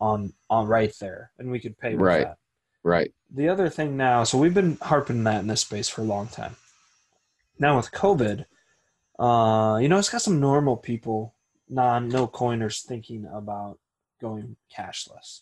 on 0.00 0.32
on 0.50 0.66
right 0.66 0.92
there 1.00 1.30
and 1.38 1.50
we 1.50 1.60
could 1.60 1.78
pay 1.78 1.94
with 1.94 2.00
Right. 2.02 2.24
that 2.24 2.38
Right. 2.86 3.12
the 3.34 3.48
other 3.48 3.68
thing 3.68 3.96
now 3.96 4.22
so 4.22 4.38
we've 4.38 4.54
been 4.54 4.78
harping 4.80 5.24
that 5.24 5.40
in 5.40 5.48
this 5.48 5.62
space 5.62 5.88
for 5.88 6.02
a 6.02 6.04
long 6.04 6.28
time. 6.28 6.54
Now 7.58 7.76
with 7.76 7.90
covid 7.90 8.44
uh 9.18 9.78
you 9.80 9.88
know 9.88 9.98
it's 9.98 10.08
got 10.10 10.22
some 10.22 10.38
normal 10.38 10.76
people 10.76 11.34
non 11.68 12.08
no 12.08 12.28
coiners 12.28 12.82
thinking 12.82 13.26
about 13.32 13.80
going 14.20 14.54
cashless. 14.74 15.40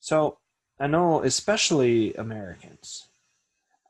So 0.00 0.38
i 0.80 0.86
know 0.86 1.22
especially 1.22 2.14
americans. 2.14 3.08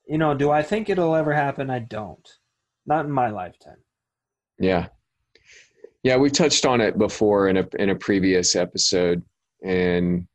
You 0.09 0.19
know 0.19 0.35
do 0.35 0.50
i 0.50 0.62
think 0.62 0.90
it'll 0.90 1.14
ever 1.14 1.33
happen? 1.33 1.71
I 1.71 1.78
don't. 1.78 2.28
Not 2.87 3.04
in 3.04 3.12
my 3.12 3.31
lifetime. 3.31 3.85
Yeah. 4.59 4.88
Yeah, 6.02 6.16
we 6.16 6.31
touched 6.31 6.66
on 6.66 6.81
it 6.81 6.99
before 6.99 7.47
in 7.49 7.57
a 7.57 7.69
in 7.78 7.90
a 7.90 7.95
previous 7.95 8.57
episode, 8.57 9.23
and 9.64 10.26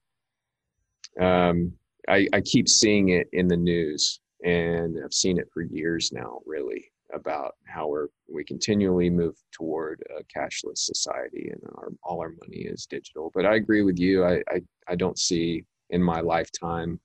um, 1.20 1.74
I, 2.08 2.28
I 2.34 2.42
keep 2.42 2.70
seeing 2.70 3.10
it 3.10 3.28
in 3.34 3.48
the 3.48 3.58
news, 3.58 4.20
and 4.44 4.98
I've 5.04 5.14
seen 5.14 5.38
it 5.38 5.50
for 5.54 5.62
years 5.64 6.12
now. 6.12 6.40
Really, 6.46 6.92
about 7.14 7.56
how 7.66 7.88
we're 7.88 8.08
we 8.28 8.44
continually 8.44 9.10
move 9.10 9.36
toward 9.52 10.04
a 10.18 10.24
cashless 10.24 10.80
society, 10.80 11.50
and 11.52 11.62
our, 11.76 11.90
all 12.04 12.22
our 12.22 12.34
money 12.42 12.62
is 12.62 12.86
digital. 12.86 13.32
But 13.34 13.46
I 13.46 13.56
agree 13.56 13.82
with 13.82 14.00
you. 14.00 14.24
I, 14.26 14.42
I 14.50 14.62
I 14.88 14.96
don't 14.96 15.20
see 15.20 15.64
in 15.90 16.02
my 16.02 16.22
lifetime 16.22 17.00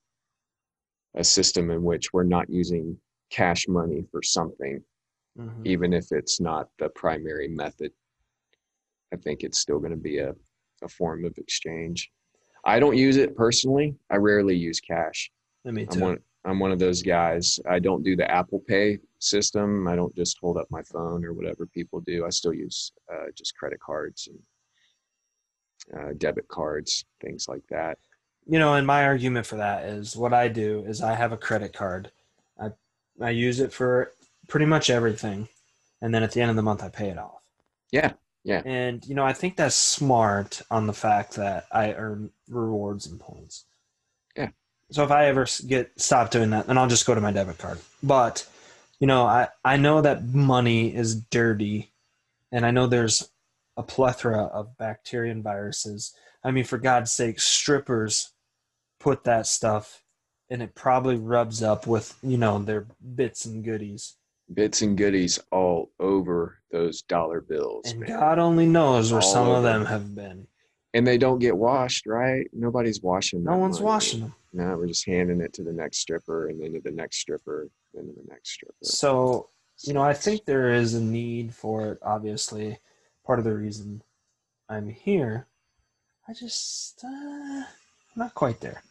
a 1.14 1.22
system 1.24 1.70
in 1.70 1.82
which 1.82 2.12
we're 2.12 2.22
not 2.22 2.48
using 2.48 2.96
cash 3.30 3.66
money 3.68 4.02
for 4.10 4.22
something 4.22 4.82
Mhm. 5.38 5.66
even 5.66 5.92
if 5.94 6.12
it's 6.12 6.40
not 6.40 6.68
the 6.78 6.90
primary 6.90 7.48
method. 7.48 7.92
I 9.12 9.16
think 9.16 9.42
it's 9.42 9.58
still 9.58 9.78
going 9.78 9.92
to 9.92 9.96
be 9.96 10.18
a, 10.18 10.34
a 10.82 10.88
form 10.88 11.24
of 11.24 11.36
exchange. 11.38 12.10
I 12.64 12.78
don't 12.80 12.96
use 12.96 13.16
it 13.16 13.36
personally. 13.36 13.94
I 14.10 14.16
rarely 14.16 14.56
use 14.56 14.80
cash. 14.80 15.30
me 15.64 15.86
I'm 15.90 16.00
one, 16.00 16.18
I'm 16.44 16.58
one 16.58 16.72
of 16.72 16.78
those 16.78 17.02
guys. 17.02 17.58
I 17.68 17.78
don't 17.78 18.02
do 18.02 18.16
the 18.16 18.30
Apple 18.30 18.60
Pay 18.66 18.98
system. 19.18 19.86
I 19.88 19.96
don't 19.96 20.14
just 20.14 20.38
hold 20.38 20.56
up 20.56 20.68
my 20.70 20.82
phone 20.82 21.24
or 21.24 21.32
whatever 21.32 21.66
people 21.66 22.00
do. 22.00 22.24
I 22.24 22.30
still 22.30 22.54
use 22.54 22.92
uh, 23.12 23.26
just 23.36 23.56
credit 23.56 23.80
cards 23.80 24.28
and 24.28 24.38
uh, 25.98 26.12
debit 26.18 26.46
cards, 26.48 27.04
things 27.20 27.48
like 27.48 27.66
that. 27.68 27.98
you 28.46 28.58
know 28.58 28.74
and 28.74 28.86
my 28.86 29.04
argument 29.04 29.46
for 29.46 29.56
that 29.56 29.84
is 29.84 30.16
what 30.16 30.32
i 30.34 30.48
do 30.48 30.84
is 30.86 31.00
i 31.00 31.14
have 31.14 31.32
a 31.32 31.36
credit 31.36 31.72
card 31.72 32.10
i 32.60 32.66
i 33.20 33.30
use 33.30 33.60
it 33.60 33.72
for 33.72 34.12
pretty 34.48 34.66
much 34.66 34.90
everything 34.90 35.48
and 36.00 36.12
then 36.12 36.22
at 36.24 36.32
the 36.32 36.40
end 36.40 36.50
of 36.50 36.56
the 36.56 36.62
month 36.62 36.82
i 36.82 36.88
pay 36.88 37.08
it 37.08 37.18
off 37.18 37.42
Yeah, 37.92 38.12
yeah. 38.44 38.62
and 38.64 39.04
you 39.06 39.14
know 39.14 39.24
i 39.24 39.32
think 39.32 39.56
that's 39.56 39.74
smart 39.74 40.62
on 40.70 40.86
the 40.86 40.92
fact 40.92 41.36
that 41.36 41.66
i 41.72 41.92
earn 41.92 42.30
rewards 42.48 43.06
and 43.06 43.20
points 43.20 43.64
Yeah. 44.36 44.48
so 44.90 45.04
if 45.04 45.10
i 45.10 45.26
ever 45.26 45.46
get 45.66 45.92
stop 46.00 46.30
doing 46.30 46.50
that 46.50 46.66
then 46.66 46.78
i'll 46.78 46.88
just 46.88 47.06
go 47.06 47.14
to 47.14 47.20
my 47.20 47.32
debit 47.32 47.58
card 47.58 47.78
but 48.02 48.46
you 48.98 49.06
know 49.06 49.24
i 49.24 49.48
i 49.64 49.76
know 49.76 50.00
that 50.00 50.24
money 50.24 50.94
is 50.94 51.14
dirty 51.14 51.92
and 52.50 52.66
i 52.66 52.70
know 52.70 52.86
there's 52.86 53.30
a 53.76 53.82
plethora 53.82 54.44
of 54.44 54.76
bacteria 54.76 55.32
and 55.32 55.42
viruses 55.42 56.14
i 56.44 56.50
mean 56.50 56.64
for 56.64 56.78
god's 56.78 57.12
sake 57.12 57.40
strippers 57.40 58.32
put 59.00 59.24
that 59.24 59.46
stuff 59.46 60.02
and 60.50 60.62
it 60.62 60.74
probably 60.74 61.16
rubs 61.16 61.62
up 61.62 61.86
with 61.86 62.16
you 62.22 62.36
know 62.36 62.58
their 62.58 62.86
bits 63.14 63.46
and 63.46 63.64
goodies 63.64 64.16
Bits 64.52 64.82
and 64.82 64.98
goodies 64.98 65.38
all 65.50 65.90
over 65.98 66.58
those 66.70 67.02
dollar 67.02 67.40
bills. 67.40 67.90
and 67.90 68.00
man. 68.00 68.08
god 68.08 68.38
only 68.38 68.66
knows 68.66 69.12
where 69.12 69.22
All 69.22 69.32
some 69.32 69.48
of 69.48 69.62
them 69.62 69.84
have 69.86 70.14
been 70.14 70.46
and 70.94 71.06
they 71.06 71.16
don't 71.16 71.38
get 71.38 71.56
washed, 71.56 72.04
right? 72.06 72.46
Nobody's 72.52 73.00
washing. 73.02 73.42
Them. 73.44 73.54
No 73.54 73.58
one's 73.58 73.78
money. 73.80 73.86
washing 73.86 74.20
them 74.20 74.34
No, 74.52 74.76
we're 74.76 74.88
just 74.88 75.06
handing 75.06 75.40
it 75.40 75.54
to 75.54 75.62
the 75.62 75.72
next 75.72 75.98
stripper, 75.98 76.48
and 76.48 76.62
then 76.62 76.74
to 76.74 76.80
the 76.80 76.90
next 76.90 77.16
stripper, 77.18 77.62
and 77.62 77.70
then 77.94 78.14
to 78.14 78.20
the 78.20 78.28
next 78.28 78.50
stripper. 78.50 78.74
so 78.82 79.48
you 79.84 79.94
know 79.94 80.02
i 80.02 80.12
think 80.14 80.44
there 80.44 80.70
is 80.70 80.94
a 80.94 81.00
need 81.00 81.54
for 81.54 81.92
it 81.92 81.98
obviously 82.02 82.78
part 83.24 83.38
of 83.38 83.44
the 83.44 83.54
reason 83.54 84.02
i'm 84.68 84.88
here 84.88 85.46
i 86.28 86.32
just 86.34 87.02
uh, 87.04 87.62
not 88.14 88.32
quite 88.34 88.60
there 88.60 88.82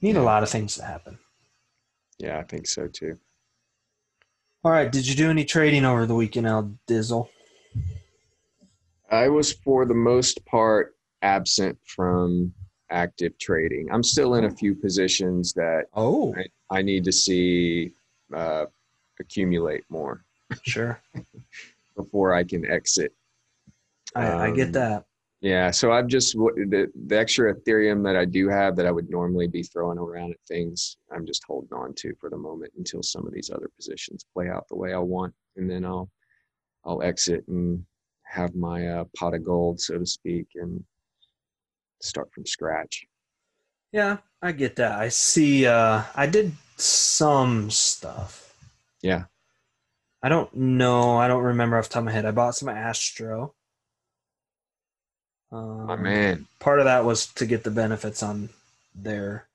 need 0.00 0.16
a 0.16 0.22
lot 0.22 0.42
of 0.42 0.48
things 0.48 0.74
to 0.76 0.82
happen 0.82 1.18
Yeah, 2.18 2.38
I 2.38 2.44
think 2.44 2.66
so 2.66 2.88
too. 2.88 3.18
All 4.66 4.72
right 4.72 4.90
did 4.90 5.06
you 5.06 5.14
do 5.14 5.30
any 5.30 5.44
trading 5.44 5.84
over 5.84 6.06
the 6.06 6.14
weekend 6.14 6.44
al 6.44 6.72
dizzle? 6.88 7.28
I 9.12 9.28
was 9.28 9.52
for 9.52 9.86
the 9.86 9.94
most 9.94 10.44
part 10.44 10.96
absent 11.22 11.78
from 11.84 12.52
active 12.90 13.38
trading. 13.38 13.86
I'm 13.92 14.02
still 14.02 14.34
in 14.34 14.44
a 14.44 14.50
few 14.50 14.74
positions 14.74 15.52
that 15.52 15.84
oh. 15.94 16.34
I 16.68 16.82
need 16.82 17.04
to 17.04 17.12
see 17.12 17.92
uh, 18.34 18.64
accumulate 19.20 19.84
more. 19.88 20.24
Sure. 20.62 21.00
Before 21.96 22.34
I 22.34 22.42
can 22.42 22.68
exit. 22.68 23.12
I, 24.16 24.48
I 24.48 24.50
get 24.50 24.66
Um, 24.66 24.72
that 24.72 25.04
Yeah, 25.42 25.70
so 25.70 25.92
I've 25.92 26.06
just 26.06 26.32
the 26.34 26.90
the 27.06 27.18
extra 27.18 27.54
Ethereum 27.54 28.02
that 28.04 28.16
I 28.16 28.24
do 28.24 28.48
have 28.48 28.74
that 28.76 28.86
I 28.86 28.90
would 28.90 29.10
normally 29.10 29.46
be 29.46 29.62
throwing 29.62 29.98
around 29.98 30.32
at 30.32 30.40
things. 30.48 30.96
I'm 31.12 31.26
just 31.26 31.44
holding 31.44 31.76
on 31.76 31.92
to 31.94 32.14
for 32.18 32.30
the 32.30 32.38
moment 32.38 32.72
until 32.78 33.02
some 33.02 33.26
of 33.26 33.34
these 33.34 33.50
other 33.50 33.70
positions 33.76 34.24
play 34.32 34.48
out 34.48 34.66
the 34.68 34.76
way 34.76 34.94
I 34.94 34.98
want, 34.98 35.34
and 35.56 35.70
then 35.70 35.84
I'll 35.84 36.10
I'll 36.84 37.02
exit 37.02 37.44
and 37.48 37.84
have 38.24 38.54
my 38.54 38.86
uh, 38.88 39.04
pot 39.16 39.34
of 39.34 39.44
gold, 39.44 39.78
so 39.80 39.98
to 39.98 40.06
speak, 40.06 40.48
and 40.54 40.82
start 42.00 42.32
from 42.32 42.46
scratch. 42.46 43.06
Yeah, 43.92 44.18
I 44.40 44.52
get 44.52 44.76
that. 44.76 44.92
I 44.98 45.08
see. 45.08 45.66
Uh, 45.66 46.02
I 46.14 46.26
did 46.26 46.52
some 46.76 47.70
stuff. 47.70 48.54
Yeah. 49.02 49.24
I 50.22 50.28
don't 50.28 50.52
know. 50.54 51.18
I 51.18 51.28
don't 51.28 51.42
remember 51.42 51.78
off 51.78 51.88
the 51.88 51.94
top 51.94 52.00
of 52.00 52.06
my 52.06 52.12
head. 52.12 52.24
I 52.24 52.30
bought 52.30 52.54
some 52.56 52.68
Astro. 52.68 53.54
Um, 55.56 55.86
My 55.86 55.96
man, 55.96 56.46
Part 56.58 56.78
of 56.80 56.84
that 56.84 57.04
was 57.04 57.26
to 57.34 57.46
get 57.46 57.64
the 57.64 57.70
benefits 57.70 58.22
on 58.22 58.50
their 58.94 59.46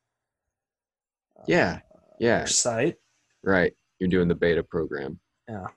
uh, 1.39 1.43
yeah, 1.47 1.79
yeah, 2.19 2.45
site. 2.45 2.97
right. 3.43 3.73
You're 3.99 4.09
doing 4.09 4.27
the 4.27 4.35
beta 4.35 4.63
program. 4.63 5.19
Yeah. 5.47 5.67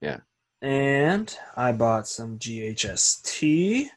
Yeah. 0.00 0.20
And 0.60 1.36
I 1.56 1.72
bought 1.72 2.06
some 2.06 2.38
GHST. 2.38 3.88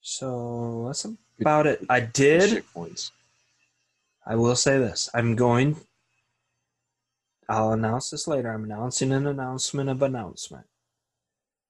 So 0.00 0.84
that's 0.86 1.06
about 1.40 1.66
it. 1.66 1.84
I 1.88 1.98
did. 2.00 2.62
I 4.24 4.36
will 4.36 4.54
say 4.54 4.78
this. 4.78 5.08
I'm 5.14 5.34
going. 5.34 5.76
I'll 7.48 7.72
announce 7.72 8.10
this 8.10 8.28
later. 8.28 8.52
I'm 8.52 8.64
announcing 8.64 9.10
an 9.12 9.26
announcement 9.26 9.90
of 9.90 10.00
announcement. 10.02 10.66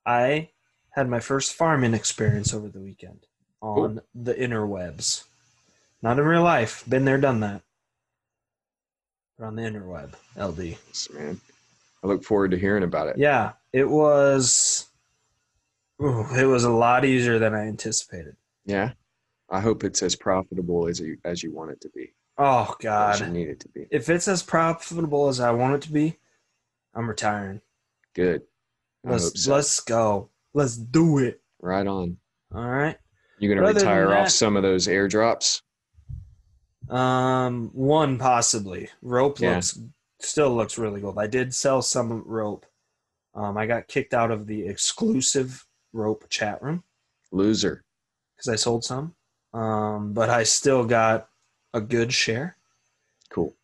I 0.04 0.50
had 0.94 1.08
my 1.08 1.20
first 1.20 1.54
farming 1.54 1.92
experience 1.94 2.54
over 2.54 2.68
the 2.68 2.80
weekend 2.80 3.26
on 3.60 4.00
the 4.14 4.34
interwebs. 4.34 5.24
Not 6.02 6.18
in 6.18 6.24
real 6.24 6.42
life. 6.42 6.84
Been 6.88 7.04
there, 7.04 7.18
done 7.18 7.40
that. 7.40 7.62
But 9.38 9.46
on 9.46 9.56
the 9.56 9.62
interweb, 9.62 10.12
LD. 10.36 10.76
Yes, 10.88 11.08
man. 11.12 11.40
I 12.02 12.06
look 12.06 12.22
forward 12.22 12.52
to 12.52 12.58
hearing 12.58 12.84
about 12.84 13.08
it. 13.08 13.18
Yeah, 13.18 13.52
it 13.72 13.88
was. 13.88 14.86
ooh, 16.00 16.26
it 16.36 16.44
was 16.44 16.64
a 16.64 16.70
lot 16.70 17.04
easier 17.04 17.38
than 17.38 17.54
I 17.54 17.66
anticipated. 17.66 18.36
Yeah. 18.64 18.92
I 19.50 19.60
hope 19.60 19.82
it's 19.82 20.02
as 20.02 20.14
profitable 20.14 20.86
as 20.88 21.00
you 21.00 21.18
as 21.24 21.42
you 21.42 21.52
want 21.52 21.70
it 21.72 21.80
to 21.82 21.88
be. 21.90 22.12
Oh 22.38 22.74
god. 22.80 23.14
As 23.14 23.20
you 23.20 23.28
need 23.28 23.48
it 23.48 23.60
to 23.60 23.68
be. 23.68 23.86
If 23.90 24.08
it's 24.08 24.28
as 24.28 24.42
profitable 24.42 25.28
as 25.28 25.40
I 25.40 25.50
want 25.50 25.74
it 25.74 25.82
to 25.82 25.92
be, 25.92 26.18
I'm 26.94 27.08
retiring. 27.08 27.60
Good. 28.14 28.42
I 29.06 29.10
Let's 29.12 29.42
so. 29.42 29.54
let's 29.54 29.80
go. 29.80 30.30
Let's 30.54 30.76
do 30.76 31.18
it. 31.18 31.40
Right 31.60 31.86
on. 31.86 32.16
All 32.54 32.64
right. 32.68 32.96
You're 33.38 33.54
gonna 33.54 33.66
But 33.66 33.70
other 33.76 33.80
than 33.80 33.88
retire 33.88 34.14
off 34.14 34.26
that- 34.26 34.30
some 34.32 34.56
of 34.56 34.62
those 34.62 34.86
airdrops? 34.86 35.60
Um, 36.88 37.70
one 37.72 38.18
possibly. 38.18 38.88
Rope 39.02 39.40
Yeah. 39.40 39.56
looks 39.56 39.78
still 40.20 40.54
looks 40.54 40.78
really 40.78 41.00
good. 41.00 41.18
I 41.18 41.26
did 41.26 41.54
sell 41.54 41.82
some 41.82 42.22
rope. 42.24 42.64
Um, 43.34 43.56
I 43.58 43.66
got 43.66 43.88
kicked 43.88 44.14
out 44.14 44.30
of 44.30 44.46
the 44.46 44.66
exclusive 44.66 45.66
rope 45.92 46.26
chat 46.30 46.62
room. 46.62 46.84
Loser. 47.32 47.82
because 48.36 48.48
I 48.48 48.56
sold 48.56 48.84
some, 48.84 49.14
um, 49.52 50.12
but 50.12 50.28
I 50.28 50.42
still 50.42 50.84
got 50.84 51.28
a 51.72 51.80
good 51.80 52.12
share. 52.12 52.56
Cool. 53.30 53.54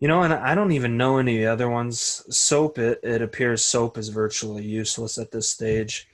You 0.00 0.08
know, 0.08 0.22
and 0.22 0.32
I 0.34 0.54
don't 0.54 0.72
even 0.72 0.96
know 0.96 1.18
any 1.18 1.46
other 1.46 1.68
ones. 1.70 2.24
Soap, 2.36 2.78
it, 2.78 2.98
it 3.04 3.22
appears 3.22 3.64
soap 3.64 3.96
is 3.98 4.08
virtually 4.08 4.64
useless 4.64 5.16
at 5.18 5.30
this 5.30 5.48
stage. 5.48 6.08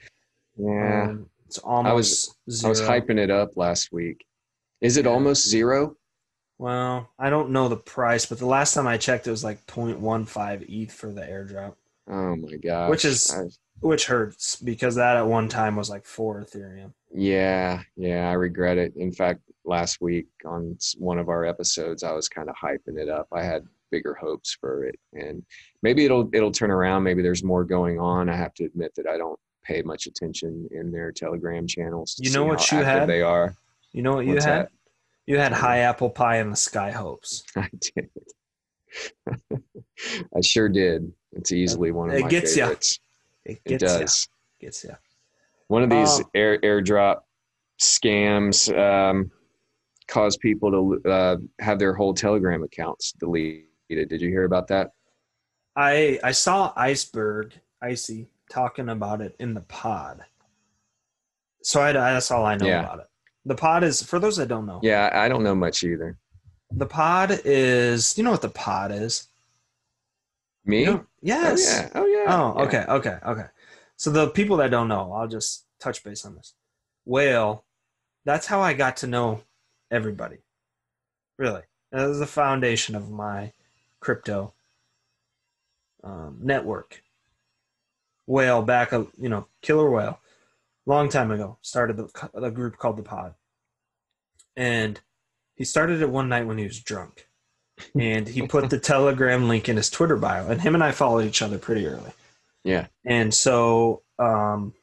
Yeah. 0.57 1.05
Um, 1.11 1.31
it's 1.47 1.59
almost 1.59 2.37
I 2.49 2.51
zero. 2.53 2.69
I 2.69 2.71
was 2.71 2.81
hyping 2.83 3.19
it 3.19 3.31
up 3.31 3.57
last 3.57 3.93
week. 3.93 4.25
Is 4.81 4.97
it 4.97 5.05
Yeah. 5.05 5.11
almost 5.13 5.49
zero? 5.49 5.97
Well, 6.59 7.11
I 7.19 7.29
don't 7.31 7.51
know 7.51 7.69
the 7.69 7.77
price, 7.77 8.27
but 8.27 8.39
the 8.39 8.47
last 8.47 8.73
time 8.75 8.87
I 8.87 8.97
checked, 8.97 9.27
it 9.27 9.31
was 9.31 9.45
like 9.45 9.67
0.15 9.67 10.65
ETH 10.69 10.93
for 10.93 11.13
the 11.13 11.21
airdrop, 11.21 11.75
Oh 12.09 12.37
my 12.37 12.57
god! 12.57 12.89
Which 12.91 13.05
is- 13.05 13.31
I- 13.35 13.49
which 13.81 14.07
hurts 14.07 14.57
because 14.57 14.95
that 14.95 15.19
at 15.19 15.27
one 15.27 15.49
time 15.51 15.77
was 15.77 15.91
like 15.91 16.07
four 16.07 16.41
Ethereum. 16.43 16.93
yeah, 17.13 17.83
yeah, 17.95 18.31
I 18.31 18.33
regret 18.33 18.79
it. 18.79 18.97
In 18.97 19.13
fact, 19.13 19.43
last 19.67 20.01
week 20.01 20.29
on 20.47 20.79
one 20.99 21.19
of 21.19 21.29
our 21.29 21.45
episodes, 21.45 22.03
I 22.03 22.13
was 22.13 22.27
kind 22.27 22.49
of 22.49 22.57
hyping 22.57 22.97
it 22.99 23.11
up. 23.11 23.29
I 23.33 23.43
had 23.45 23.67
bigger 23.91 24.15
hopes 24.15 24.55
for 24.59 24.85
it, 24.87 24.99
and 25.13 25.45
maybe 25.83 26.07
it'll 26.07 26.31
it'll 26.35 26.53
turn 26.53 26.71
around. 26.71 27.03
Maybe 27.03 27.21
there's 27.23 27.45
more 27.45 27.65
going 27.65 28.01
on. 28.01 28.31
I 28.31 28.37
have 28.37 28.55
to 28.55 28.65
admit 28.65 28.95
that 28.95 29.07
I 29.07 29.19
don't 29.19 29.39
pay 29.67 29.83
much 29.83 30.07
attention 30.07 30.69
in 30.71 30.91
their 30.91 31.13
Telegram 31.13 31.67
channels. 31.67 32.17
You 32.19 32.31
know 32.33 32.45
what 32.45 32.71
you 32.71 32.79
had? 32.79 33.09
They 33.09 33.23
are. 33.23 33.55
You 33.93 34.03
know 34.03 34.15
what 34.15 34.27
you 34.27 34.35
What's 34.35 34.45
had? 34.45 34.67
that? 34.67 34.73
You 35.27 35.39
had 35.39 35.53
high 35.53 35.79
apple 35.79 36.11
pie 36.11 36.37
and 36.37 36.53
the 36.53 36.57
sky 36.57 36.91
hopes. 36.93 37.43
I 37.57 37.69
did. 37.81 38.11
I 40.37 40.41
sure 40.43 40.69
did. 40.69 41.13
It's 41.33 41.53
easily 41.53 41.91
one 41.91 42.11
of 42.11 42.17
It 42.17 42.23
my 42.23 42.29
gets 42.29 42.55
favorites. 42.55 42.99
It 43.45 43.61
It 43.65 43.79
gets 43.79 43.83
ya. 43.93 43.99
does. 43.99 44.29
Gets 44.61 44.85
ya. 44.85 44.95
One 45.69 45.83
of 45.83 45.91
these 45.91 46.21
Oh. 46.21 46.25
air 46.35 46.59
airdrop 46.61 47.21
scams 47.81 48.71
um, 48.79 49.31
cause 50.07 50.37
people 50.37 50.71
to 51.03 51.11
uh, 51.11 51.37
have 51.61 51.79
their 51.79 51.93
whole 51.95 52.15
Telegram 52.15 52.63
accounts 52.63 53.13
deleted. 53.13 53.65
Did 53.89 54.21
you 54.21 54.29
hear 54.29 54.45
about 54.45 54.69
that? 54.69 54.91
I 55.75 56.19
I 56.23 56.33
saw 56.33 56.73
Iceberg 56.77 57.53
Icy 57.83 58.29
talking 58.51 58.89
about 58.89 59.21
it 59.21 59.35
in 59.39 59.55
the 59.55 59.61
pod. 59.63 60.25
So 61.63 61.81
I, 61.83 61.93
that's 61.93 62.31
all 62.31 62.45
I 62.45 62.57
know 62.57 62.67
Yeah. 62.67 62.81
about 62.81 63.01
it. 63.01 63.07
The 63.45 63.55
pod 63.55 63.85
is 63.85 64.03
for 64.03 64.19
those 64.19 64.37
that 64.37 64.49
don't 64.49 64.67
know. 64.67 64.81
Yeah, 64.83 65.11
I 65.13 65.29
don't 65.29 65.43
know 65.43 65.55
much 65.55 65.83
either. 65.85 66.17
The 66.73 66.87
pod 66.87 67.41
is 67.45 68.17
you 68.19 68.25
know 68.25 68.33
what 68.33 68.43
the 68.43 68.49
pod 68.49 68.91
is? 68.93 69.29
Me? 70.65 70.81
You 70.81 70.87
know- 70.87 71.07
yes. 71.23 71.69
Oh 71.69 71.81
yeah. 71.83 71.91
Oh 71.95 72.07
yeah. 72.07 72.25
Oh, 72.29 72.55
Yeah. 72.59 72.65
okay, 72.65 72.85
okay, 72.89 73.19
okay. 73.25 73.47
So 73.97 74.11
the 74.11 74.29
people 74.31 74.57
that 74.59 74.71
don't 74.71 74.89
know, 74.89 75.13
I'll 75.13 75.29
just 75.29 75.65
touch 75.79 76.03
base 76.05 76.25
on 76.25 76.35
this. 76.35 76.55
Whale, 77.05 77.65
that's 78.25 78.47
how 78.47 78.61
I 78.61 78.75
got 78.75 78.97
to 78.99 79.07
know 79.07 79.43
everybody. 79.91 80.39
Really, 81.39 81.63
that 81.93 82.07
was 82.09 82.19
the 82.19 82.27
foundation 82.27 82.95
of 82.97 83.11
my 83.11 83.53
crypto 84.01 84.53
um, 86.03 86.39
network. 86.43 87.03
Whale 88.27 88.63
back, 88.63 88.93
a 88.93 89.07
you 89.19 89.29
know, 89.29 89.47
killer 89.63 89.91
whale, 89.91 90.21
long 90.85 91.09
time 91.09 91.31
ago 91.31 91.59
started 91.63 91.97
the 91.97 92.31
the 92.35 92.51
group 92.51 92.77
called 92.77 92.97
the 92.97 93.03
Pod, 93.03 93.35
and 94.57 95.01
he 95.55 95.65
started 95.65 96.03
it 96.03 96.11
one 96.11 96.29
night 96.29 96.47
when 96.47 96.59
he 96.59 96.65
was 96.65 96.81
drunk, 96.81 97.29
and 97.99 98.29
he 98.29 98.47
put 98.47 98.69
the 98.71 98.79
Telegram 98.93 99.49
link 99.49 99.69
in 99.69 99.77
his 99.77 99.91
Twitter 99.91 100.17
bio, 100.17 100.49
and 100.49 100.61
him 100.61 100.75
and 100.75 100.85
I 100.85 100.93
followed 100.93 101.25
each 101.25 101.43
other 101.43 101.59
pretty 101.59 101.87
early. 101.87 102.13
Yeah. 102.65 102.89
And 103.05 103.33
so 103.33 104.03
um, 104.19 104.75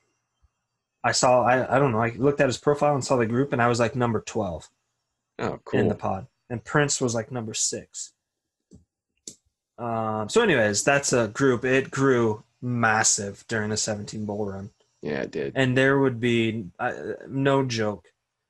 I 1.04 1.12
saw, 1.12 1.44
I, 1.44 1.76
I 1.76 1.80
don't 1.80 1.92
know, 1.92 2.02
I 2.02 2.14
looked 2.16 2.40
at 2.40 2.48
his 2.48 2.58
profile 2.58 2.96
and 2.96 3.04
saw 3.04 3.18
the 3.18 3.26
group, 3.26 3.52
and 3.52 3.62
I 3.62 3.68
was 3.68 3.80
like 3.80 3.96
number 3.96 4.22
12 4.22 4.70
Oh, 5.40 5.60
cool 5.66 5.80
in 5.80 5.88
the 5.88 5.96
pod. 5.96 6.28
And 6.50 6.64
Prince 6.64 7.02
was 7.02 7.16
like 7.16 7.32
number 7.32 7.54
six. 7.54 8.14
Um, 9.78 10.30
so, 10.30 10.42
anyways, 10.42 10.84
that's 10.84 11.12
a 11.14 11.28
group. 11.28 11.66
It 11.66 11.90
grew 11.90 12.44
massive 12.64 13.44
during 13.48 13.70
the 13.70 13.78
17 13.78 14.26
bowl 14.26 14.48
run. 14.48 14.72
Yeah, 15.02 15.22
it 15.22 15.32
did. 15.32 15.54
And 15.56 15.78
there 15.78 16.00
would 16.00 16.20
be, 16.20 16.68
uh, 16.80 16.94
no 17.28 17.64
joke, 17.64 18.08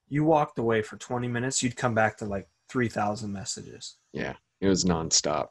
you 0.07 0.23
walked 0.23 0.59
away 0.59 0.83
for 0.83 0.97
20 0.97 1.27
minutes, 1.27 1.63
you'd 1.63 1.75
come 1.75 1.95
back 1.95 2.17
to 2.17 2.25
like 2.25 2.47
3,000 2.69 3.33
messages. 3.33 3.97
Yeah, 4.13 4.35
it 4.61 4.67
was 4.67 4.85
nonstop. 4.85 5.47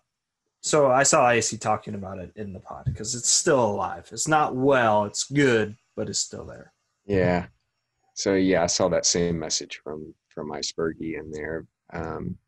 So 0.61 0.93
I 0.93 1.03
saw 1.03 1.29
IC 1.29 1.61
talking 1.61 1.95
about 1.95 2.19
it 2.19 2.33
in 2.37 2.53
the 2.53 2.61
pod 2.61 2.85
because 2.85 3.17
it's 3.17 3.29
still 3.29 3.65
alive. 3.65 4.09
It's 4.13 4.29
not 4.29 4.55
well, 4.55 5.05
it's 5.05 5.25
good, 5.25 5.77
but 5.97 6.09
it's 6.09 6.21
still 6.21 6.47
there. 6.47 6.73
Yeah. 7.05 7.47
So 8.15 8.35
yeah, 8.35 8.63
I 8.63 8.67
saw 8.67 8.89
that 8.89 9.05
same 9.05 9.39
message 9.39 9.81
from 9.83 10.15
from 10.29 10.53
Icebergy 10.53 11.19
in 11.19 11.33
there. 11.33 11.67
Um, 11.93 12.39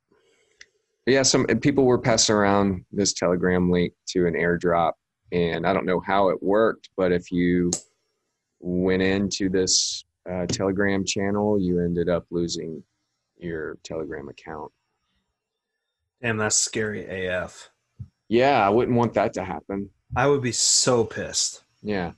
yeah, 1.06 1.22
some 1.22 1.44
people 1.46 1.84
were 1.84 1.98
passing 1.98 2.34
around 2.34 2.84
this 2.92 3.12
Telegram 3.12 3.70
link 3.70 3.92
to 4.08 4.26
an 4.26 4.34
airdrop, 4.34 4.92
and 5.34 5.66
I 5.66 5.72
don't 5.72 5.84
know 5.84 5.98
how 6.00 6.28
it 6.28 6.40
worked, 6.40 6.90
but 6.96 7.10
if 7.10 7.32
you 7.32 7.72
went 8.60 9.02
into 9.02 9.48
this 9.50 10.04
uh, 10.30 10.46
Telegram 10.46 11.04
channel, 11.04 11.58
you 11.60 11.80
ended 11.80 12.08
up 12.08 12.24
losing 12.30 12.82
your 13.36 13.76
Telegram 13.82 14.28
account. 14.28 14.70
Damn, 16.22 16.36
that's 16.38 16.56
scary 16.56 17.26
AF. 17.26 17.68
Yeah, 18.28 18.64
I 18.64 18.70
wouldn't 18.70 18.96
want 18.96 19.12
that 19.14 19.34
to 19.34 19.44
happen. 19.44 19.90
I 20.16 20.28
would 20.28 20.40
be 20.40 20.52
so 20.52 21.04
pissed. 21.04 21.64
Yeah, 21.82 22.12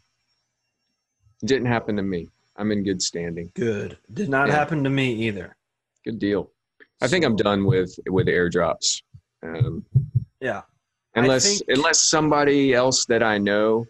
it 1.43 1.47
didn't 1.47 1.67
happen 1.69 1.97
to 1.97 2.03
me. 2.03 2.29
I'm 2.57 2.71
in 2.71 2.85
good 2.85 3.01
standing. 3.03 3.51
Good. 3.55 3.99
Did 4.13 4.29
not 4.29 4.49
Yeah. 4.49 4.55
happen 4.55 4.85
to 4.85 4.91
me 4.91 5.13
either. 5.27 5.57
Good 6.05 6.19
deal. 6.19 6.53
I 7.01 7.09
think 7.09 7.25
I'm 7.25 7.37
done 7.37 7.65
with 7.65 7.99
with 8.09 8.27
airdrops. 8.29 9.03
Um, 9.43 9.85
Yeah. 10.41 10.63
Unless 11.17 11.59
think- 11.59 11.63
unless 11.69 12.01
somebody 12.01 12.75
else 12.75 13.05
that 13.07 13.23
I 13.23 13.39
know 13.39 13.87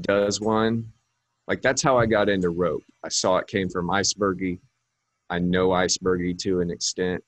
does 0.00 0.40
one. 0.40 0.92
Like 1.46 1.62
that's 1.62 1.82
how 1.82 1.98
I 1.98 2.06
got 2.06 2.28
into 2.28 2.50
rope. 2.50 2.82
I 3.02 3.08
saw 3.08 3.38
it 3.38 3.46
came 3.46 3.68
from 3.68 3.88
Icebergy. 3.88 4.58
I 5.30 5.38
know 5.38 5.70
Icebergy 5.70 6.36
to 6.38 6.60
an 6.60 6.70
extent, 6.70 7.22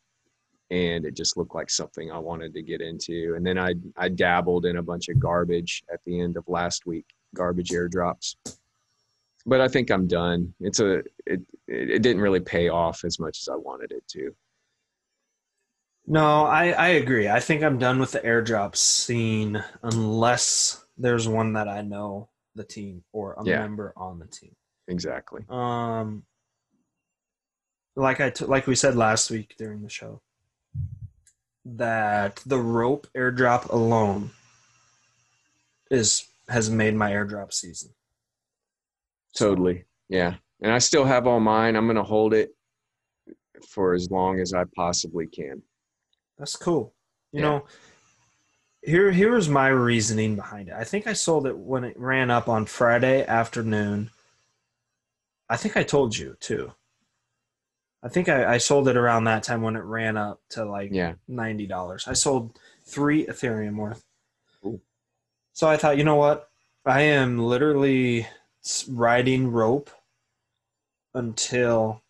and 0.71 1.05
it 1.05 1.15
just 1.15 1.37
looked 1.37 1.55
like 1.55 1.71
something 1.71 2.11
I 2.11 2.19
wanted 2.19 2.55
to 2.55 2.63
get 2.63 2.81
into. 2.81 3.35
And 3.37 3.45
then 3.47 3.59
I 3.59 3.75
I 3.97 4.09
dabbled 4.09 4.67
in 4.67 4.77
a 4.77 4.83
bunch 4.83 5.09
of 5.09 5.19
garbage 5.19 5.83
at 5.93 6.01
the 6.05 6.21
end 6.21 6.37
of 6.37 6.49
last 6.49 6.87
week, 6.87 7.07
garbage 7.35 7.71
airdrops. 7.71 8.37
But 9.45 9.61
I 9.61 9.67
think 9.67 9.91
I'm 9.91 10.07
done. 10.07 10.55
It's 10.61 10.81
a 10.81 10.99
it 11.27 11.41
it, 11.67 11.91
it 11.91 12.03
didn't 12.03 12.23
really 12.23 12.41
pay 12.41 12.69
off 12.69 13.05
as 13.05 13.19
much 13.19 13.41
as 13.41 13.49
I 13.49 13.57
wanted 13.57 13.93
it 13.93 14.07
to. 14.09 14.35
No, 16.07 16.45
I, 16.45 16.71
I 16.71 16.89
agree. 16.89 17.29
I 17.29 17.41
think 17.41 17.63
I'm 17.63 17.79
done 17.79 17.99
with 17.99 18.13
the 18.13 18.21
airdrop 18.21 18.77
scene 18.77 19.63
unless 19.83 20.85
there's 20.99 21.29
one 21.29 21.53
that 21.55 21.69
I 21.69 21.83
know 21.83 22.29
the 22.55 22.65
team 22.65 23.03
or 23.13 23.35
a 23.35 23.45
Yeah. 23.45 23.61
member 23.61 23.93
on 23.97 24.19
the 24.19 24.27
team. 24.27 24.55
Exactly. 24.89 25.45
Um, 25.49 26.25
like 27.95 28.21
I 28.21 28.31
t- 28.31 28.45
like 28.47 28.67
we 28.67 28.75
said 28.75 28.97
last 28.97 29.31
week 29.31 29.55
during 29.59 29.83
the 29.83 29.89
show, 29.89 30.21
that 31.65 32.43
the 32.47 32.59
rope 32.59 33.07
airdrop 33.17 33.71
alone 33.71 34.31
is 35.91 36.27
has 36.49 36.69
made 36.69 36.95
my 36.95 37.13
airdrop 37.13 37.53
season. 37.53 37.91
Totally. 39.39 39.85
Yeah. 40.09 40.35
And 40.63 40.73
I 40.73 40.79
still 40.79 41.05
have 41.05 41.27
all 41.27 41.41
mine. 41.41 41.77
I'm 41.77 41.87
going 41.87 41.97
to 41.97 42.03
hold 42.03 42.35
it 42.35 42.51
for 43.69 43.95
as 43.95 44.11
long 44.11 44.41
as 44.41 44.53
I 44.53 44.65
possibly 44.77 45.27
can. 45.27 45.63
That's 46.39 46.57
cool. 46.57 46.95
You 47.33 47.41
Yeah. 47.41 47.47
know, 47.49 47.67
here 48.83 49.13
here's 49.13 49.49
my 49.49 49.69
reasoning 49.69 50.35
behind 50.37 50.69
it. 50.69 50.75
I 50.75 50.85
think 50.85 51.07
I 51.07 51.13
sold 51.13 51.47
it 51.47 51.57
when 51.57 51.85
it 51.85 51.99
ran 51.99 52.31
up 52.31 52.49
on 52.49 52.67
Friday 52.67 53.25
afternoon. 53.27 54.11
I 55.49 55.57
think 55.57 55.77
I 55.77 55.83
told 55.83 56.17
you 56.17 56.37
too. 56.41 56.73
I 58.03 58.09
think 58.09 58.29
I, 58.29 58.55
I 58.55 58.59
sold 58.59 58.89
it 58.89 58.97
around 58.97 59.25
that 59.25 59.45
time 59.45 59.63
when 59.63 59.77
it 59.77 59.85
ran 59.85 60.17
up 60.17 60.41
to 60.51 60.65
like 60.65 60.91
Yeah. 60.93 61.15
ninety 61.29 61.67
dollars. 61.67 62.09
I 62.09 62.15
sold 62.15 62.59
three 62.85 63.25
Ethereum 63.27 63.77
worth. 63.77 64.05
Cool. 64.61 64.81
So 65.53 65.69
I 65.69 65.77
thought, 65.77 65.99
you 65.99 66.05
know 66.05 66.17
what? 66.17 66.49
I 66.85 67.03
am 67.03 67.39
literally 67.39 68.27
riding 68.89 69.53
rope 69.53 69.91
until 71.15 72.03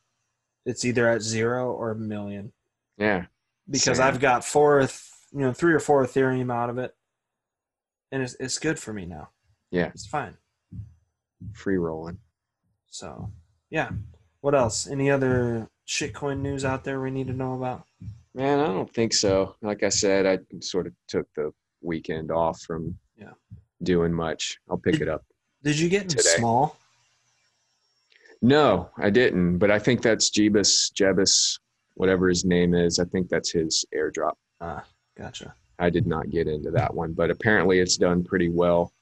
it's 0.65 0.85
either 0.85 1.09
at 1.09 1.21
zero 1.23 1.71
or 1.73 1.91
a 1.91 1.97
million 1.97 2.53
Yeah. 2.97 3.27
Because 3.73 3.99
Same. 3.99 4.07
I've 4.07 4.21
got 4.21 4.45
four, 4.45 4.83
you 5.33 5.41
know, 5.41 5.53
three 5.53 5.73
or 5.73 5.81
four 5.81 6.05
Ethereum 6.07 6.53
out 6.53 6.71
of 6.71 6.79
it, 6.79 6.95
and 8.13 8.23
it's 8.23 8.37
it's 8.39 8.59
good 8.61 8.79
for 8.79 8.93
me 8.93 9.07
now. 9.07 9.31
Yeah. 9.73 9.87
it's 9.87 10.07
fine. 10.07 10.37
Free 11.55 11.79
rolling. 11.79 12.19
So, 12.91 13.31
yeah. 13.71 13.91
What 14.43 14.55
else? 14.55 14.87
Any 14.87 15.11
other 15.11 15.69
shitcoin 15.89 16.41
news 16.41 16.65
out 16.65 16.85
there 16.85 17.01
we 17.01 17.11
need 17.11 17.27
to 17.29 17.33
know 17.33 17.55
about? 17.55 17.85
Man, 18.35 18.61
I 18.61 18.67
don't 18.67 18.93
think 18.93 19.15
so. 19.15 19.57
Like 19.63 19.83
I 19.83 19.89
said, 19.89 20.27
I 20.27 20.39
sort 20.61 20.87
of 20.87 20.93
took 21.09 21.27
the 21.35 21.53
weekend 21.83 22.31
off 22.31 22.61
from 22.61 22.99
Yeah. 23.17 23.33
doing 23.83 24.13
much. 24.13 24.59
I'll 24.71 24.79
pick 24.79 25.01
it 25.01 25.09
up. 25.09 25.25
Did 25.65 25.79
you 25.79 25.89
get 25.89 26.09
Today. 26.09 26.23
small? 26.37 26.77
No, 28.43 28.91
I 28.99 29.11
didn't. 29.11 29.59
But 29.59 29.71
I 29.71 29.79
think 29.79 30.03
that's 30.03 30.31
Jebus, 30.31 30.93
Jebus, 30.93 31.59
whatever 31.95 32.29
his 32.29 32.45
name 32.45 32.75
is. 32.75 32.99
I 32.99 33.05
think 33.05 33.29
that's 33.29 33.51
his 33.51 33.85
airdrop. 33.95 34.33
Ah, 34.61 34.85
gotcha. 35.17 35.55
I 35.79 35.91
did 35.91 36.07
not 36.07 36.31
get 36.31 36.47
into 36.49 36.71
that 36.73 36.93
one, 36.95 37.13
but 37.13 37.31
apparently 37.31 37.81
it's 37.81 37.97
done 37.97 38.23
pretty 38.23 38.49
well. 38.49 38.93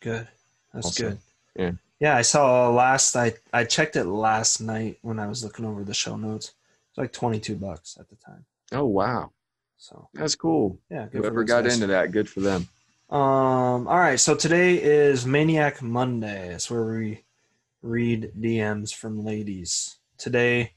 Good. 0.00 0.28
That's 0.74 0.86
Also, 0.86 1.10
good. 1.10 1.18
yeah. 1.56 1.70
Yeah, 2.00 2.16
I 2.16 2.22
saw 2.22 2.68
last 2.68 3.14
I 3.14 3.34
I 3.52 3.62
checked 3.64 3.94
it 3.94 4.04
last 4.04 4.60
night 4.60 4.98
when 5.02 5.20
I 5.20 5.28
was 5.28 5.44
looking 5.44 5.64
over 5.64 5.84
the 5.84 5.94
show 5.94 6.16
notes. 6.16 6.52
It's 6.90 6.98
like 6.98 7.12
22 7.12 7.54
bucks 7.56 7.96
at 7.98 8.08
the 8.08 8.16
time. 8.16 8.44
Oh 8.72 8.86
wow, 8.86 9.30
So, 9.76 10.08
that's 10.14 10.34
cool. 10.34 10.78
yeah, 10.90 11.06
good 11.06 11.20
Whoever 11.20 11.44
got 11.44 11.64
guys. 11.64 11.74
into 11.74 11.86
that, 11.88 12.10
good 12.10 12.28
for 12.28 12.40
them. 12.40 12.66
Um, 13.10 13.86
all 13.86 13.98
right, 13.98 14.18
so 14.18 14.34
today 14.34 14.82
is 14.82 15.26
Maniac 15.26 15.80
Monday. 15.82 16.52
It's 16.54 16.70
where 16.70 16.84
we 16.84 17.22
read 17.82 18.32
DMs 18.40 18.92
from 18.94 19.24
ladies. 19.24 19.98
Today, 20.18 20.72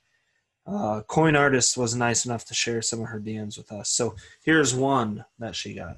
uh, 0.67 1.01
Coin 1.01 1.35
Artist 1.35 1.77
was 1.77 1.95
nice 1.95 2.25
enough 2.25 2.45
to 2.45 2.53
share 2.53 2.81
some 2.81 3.01
of 3.01 3.07
her 3.07 3.19
DMs 3.19 3.57
with 3.57 3.71
us. 3.71 3.89
So 3.89 4.15
here's 4.43 4.73
one 4.73 5.25
that 5.37 5.55
she 5.55 5.75
got. 5.75 5.97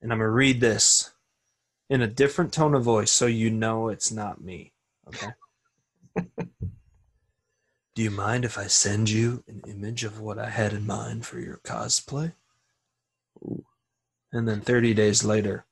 And 0.00 0.12
I'm 0.12 0.18
going 0.18 0.28
to 0.28 0.32
read 0.32 0.60
this 0.60 1.12
in 1.88 2.02
a 2.02 2.06
different 2.06 2.52
tone 2.52 2.74
of 2.74 2.84
voice 2.84 3.10
so 3.10 3.26
you 3.26 3.50
know 3.50 3.88
it's 3.88 4.12
not 4.12 4.42
me. 4.42 4.72
Okay. 5.08 5.32
Do 7.94 8.02
you 8.02 8.10
mind 8.10 8.44
if 8.44 8.58
I 8.58 8.66
send 8.66 9.08
you 9.08 9.42
an 9.48 9.62
image 9.66 10.04
of 10.04 10.20
what 10.20 10.38
I 10.38 10.50
had 10.50 10.72
in 10.72 10.86
mind 10.86 11.24
for 11.24 11.40
your 11.40 11.56
cosplay? 11.64 12.32
And 14.32 14.46
then 14.46 14.60
30 14.60 14.92
days 14.92 15.24
later, 15.24 15.64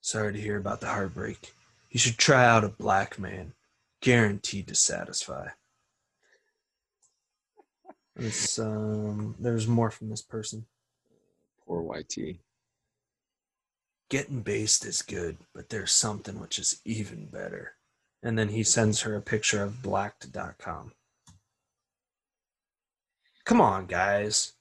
sorry 0.00 0.32
to 0.32 0.40
hear 0.40 0.56
about 0.56 0.80
the 0.80 0.88
heartbreak. 0.88 1.52
You 1.90 2.00
should 2.00 2.18
try 2.18 2.44
out 2.44 2.64
a 2.64 2.68
black 2.68 3.18
man, 3.18 3.52
guaranteed 4.00 4.66
to 4.68 4.74
satisfy. 4.74 5.50
It's 8.16 8.58
um 8.58 9.34
there's 9.38 9.66
more 9.66 9.90
from 9.90 10.08
this 10.08 10.22
person. 10.22 10.66
Poor 11.66 11.82
YT. 11.82 12.38
Getting 14.08 14.40
based 14.40 14.86
is 14.86 15.02
good, 15.02 15.36
but 15.54 15.68
there's 15.68 15.92
something 15.92 16.40
which 16.40 16.58
is 16.58 16.80
even 16.84 17.26
better. 17.26 17.72
And 18.22 18.38
then 18.38 18.48
he 18.48 18.62
sends 18.62 19.02
her 19.02 19.16
a 19.16 19.20
picture 19.20 19.62
of 19.62 19.82
blacked.com. 19.82 20.92
Come 23.44 23.60
on, 23.60 23.86
guys. 23.86 24.54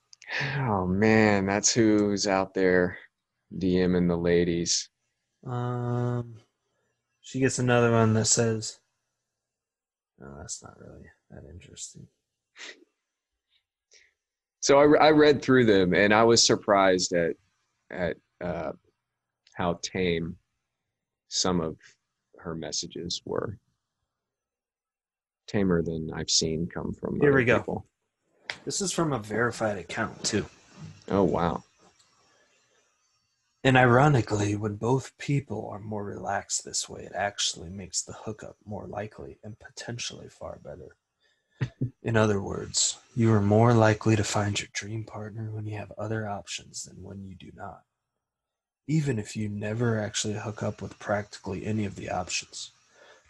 Oh 0.58 0.86
man, 0.86 1.46
that's 1.46 1.74
who's 1.74 2.28
out 2.28 2.54
there 2.54 2.98
DMing 3.56 4.08
the 4.08 4.18
ladies. 4.18 4.90
Um, 5.46 6.36
she 7.22 7.40
gets 7.40 7.60
another 7.60 7.92
one 7.92 8.14
that 8.16 8.26
says, 8.26 8.80
"No, 10.20 10.36
that's 10.38 10.62
not 10.64 10.80
really 10.80 11.10
that 11.30 11.44
interesting." 11.50 12.08
So 14.66 14.80
I, 14.80 14.84
re- 14.86 15.00
I 15.00 15.12
read 15.12 15.44
through 15.44 15.66
them 15.66 15.94
and 15.94 16.12
I 16.12 16.24
was 16.24 16.42
surprised 16.42 17.14
at 17.14 17.36
at 17.92 18.18
uh, 18.44 18.72
how 19.54 19.78
tame 19.84 20.38
some 21.28 21.62
of 21.62 21.78
her 22.40 22.56
messages 22.56 23.22
were. 23.26 23.60
Tamer 25.46 25.84
than 25.84 26.10
I've 26.16 26.32
seen 26.32 26.68
come 26.68 26.94
from. 26.94 27.20
Here 27.20 27.30
other 27.30 27.38
we 27.38 27.46
go. 27.46 27.60
people. 27.60 27.86
This 28.66 28.82
is 28.82 28.92
from 28.92 29.14
a 29.14 29.20
verified 29.20 29.78
account 29.78 30.24
too. 30.24 30.48
Oh 31.10 31.22
wow. 31.22 31.64
And 33.64 33.78
ironically, 33.78 34.56
when 34.56 34.78
both 34.78 35.16
people 35.20 35.70
are 35.72 35.80
more 35.80 36.04
relaxed 36.04 36.66
this 36.66 36.90
way, 36.90 37.04
it 37.04 37.14
actually 37.14 37.70
makes 37.70 38.02
the 38.02 38.14
hookup 38.14 38.56
more 38.66 38.88
likely 38.88 39.38
and 39.44 39.60
potentially 39.60 40.28
far 40.28 40.58
better. 40.64 40.96
In 42.04 42.16
other 42.16 42.42
words, 42.42 42.98
you 43.16 43.32
are 43.34 43.42
more 43.42 43.74
likely 43.74 44.16
to 44.16 44.24
find 44.24 44.60
your 44.60 44.70
dream 44.74 45.04
partner 45.04 45.52
when 45.52 45.66
you 45.66 45.78
have 45.78 45.92
other 45.98 46.28
options 46.28 46.84
than 46.84 47.02
when 47.02 47.24
you 47.24 47.36
do 47.36 47.52
not. 47.56 47.82
Even 48.88 49.18
if 49.18 49.36
you 49.36 49.50
never 49.50 50.00
actually 50.00 50.36
hook 50.36 50.62
up 50.62 50.82
with 50.82 51.00
practically 51.00 51.66
any 51.66 51.86
of 51.86 51.96
the 51.96 52.10
options. 52.10 52.72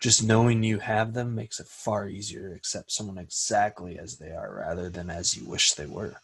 Just 0.01 0.23
knowing 0.23 0.63
you 0.63 0.79
have 0.79 1.13
them 1.13 1.33
makes 1.33 1.59
it 1.59 1.67
far 1.67 2.09
easier 2.09 2.49
to 2.49 2.55
accept 2.55 2.91
someone 2.91 3.17
exactly 3.17 3.97
as 3.97 4.17
they 4.17 4.31
are 4.31 4.53
rather 4.59 4.89
than 4.89 5.09
as 5.09 5.37
you 5.37 5.47
wish 5.47 5.73
they 5.73 5.85
were. 5.85 6.17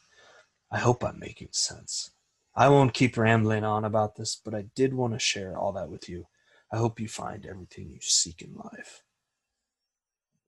I 0.69 0.79
hope 0.79 1.03
I'm 1.03 1.19
making 1.19 1.49
sense. 1.51 2.11
I 2.55 2.67
won't 2.67 2.93
keep 2.93 3.15
rambling 3.17 3.63
on 3.63 3.85
about 3.85 4.15
this, 4.17 4.35
but 4.35 4.53
I 4.53 4.65
did 4.75 4.93
want 4.93 5.13
to 5.13 5.19
share 5.19 5.57
all 5.57 5.71
that 5.73 5.89
with 5.89 6.09
you. 6.09 6.27
I 6.71 6.77
hope 6.77 6.99
you 6.99 7.07
find 7.07 7.45
everything 7.45 7.89
you 7.89 7.99
seek 8.01 8.41
in 8.41 8.55
life. 8.55 9.03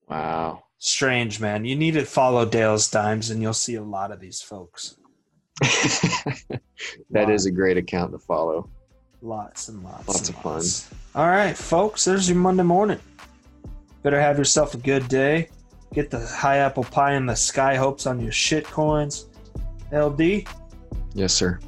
Wow. 0.07 0.63
Strange, 0.85 1.39
man. 1.39 1.63
You 1.63 1.77
need 1.77 1.93
to 1.93 2.03
follow 2.03 2.45
Dale's 2.45 2.91
Dimes 2.91 3.29
and 3.29 3.41
you'll 3.41 3.53
see 3.53 3.75
a 3.75 3.81
lot 3.81 4.11
of 4.11 4.19
these 4.19 4.41
folks. 4.41 4.97
that 5.61 7.29
is 7.29 7.45
a 7.45 7.51
great 7.51 7.77
account 7.77 8.11
to 8.11 8.19
follow. 8.19 8.69
Lots 9.21 9.69
and 9.69 9.81
lots. 9.81 10.09
Lots 10.09 10.27
and 10.27 10.37
of 10.37 10.43
fun. 10.43 10.99
All 11.15 11.29
right, 11.29 11.55
folks, 11.55 12.03
there's 12.03 12.27
your 12.27 12.37
Monday 12.37 12.63
morning. 12.63 12.99
Better 14.01 14.19
have 14.19 14.37
yourself 14.37 14.73
a 14.73 14.77
good 14.77 15.07
day. 15.07 15.47
Get 15.93 16.09
the 16.09 16.19
high 16.19 16.57
apple 16.57 16.83
pie 16.83 17.13
and 17.13 17.29
the 17.29 17.35
sky 17.35 17.77
hopes 17.77 18.05
on 18.05 18.19
your 18.19 18.33
shit 18.33 18.65
coins. 18.65 19.27
LD, 19.93 20.45
Yes, 21.13 21.31
sir. 21.31 21.61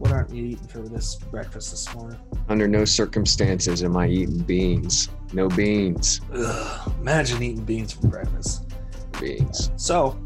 What 0.00 0.12
aren't 0.12 0.34
you 0.34 0.44
eating 0.46 0.66
for 0.66 0.80
this 0.80 1.16
breakfast 1.16 1.70
this 1.70 1.94
morning? 1.94 2.18
Under 2.48 2.66
no 2.66 2.86
circumstances 2.86 3.82
am 3.82 3.98
I 3.98 4.08
eating 4.08 4.38
beans. 4.38 5.10
No 5.34 5.46
beans. 5.48 6.22
Ugh, 6.34 6.92
imagine 7.00 7.42
eating 7.42 7.64
beans 7.64 7.92
for 7.92 8.06
breakfast. 8.06 8.72
Beans. 9.20 9.70
So, 9.76 10.18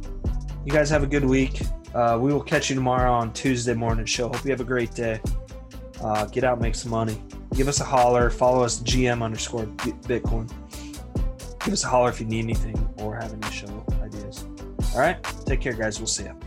you 0.64 0.72
guys 0.72 0.88
have 0.90 1.02
a 1.02 1.08
good 1.08 1.24
week. 1.24 1.60
Uh, 1.92 2.18
we 2.20 2.32
will 2.32 2.42
catch 2.42 2.70
you 2.70 2.76
tomorrow 2.76 3.12
on 3.12 3.32
Tuesday 3.32 3.74
morning 3.74 4.06
show. 4.06 4.28
Hope 4.28 4.44
you 4.44 4.52
have 4.52 4.60
a 4.60 4.64
great 4.64 4.94
day. 4.94 5.20
Uh, 6.00 6.24
get 6.26 6.44
out, 6.44 6.60
make 6.60 6.76
some 6.76 6.92
money. 6.92 7.20
Give 7.54 7.66
us 7.66 7.80
a 7.80 7.84
holler. 7.84 8.30
Follow 8.30 8.62
us 8.62 8.80
GM 8.80 9.24
underscore 9.24 9.66
Bitcoin. 10.06 10.48
Give 11.64 11.72
us 11.72 11.82
a 11.82 11.88
holler 11.88 12.10
if 12.10 12.20
you 12.20 12.26
need 12.26 12.44
anything 12.44 12.76
or 12.98 13.16
have 13.16 13.32
any 13.32 13.52
show 13.52 13.84
ideas. 14.02 14.44
All 14.94 15.00
right, 15.00 15.20
take 15.46 15.60
care, 15.60 15.72
guys. 15.72 15.98
We'll 15.98 16.06
see 16.06 16.24
you. 16.24 16.38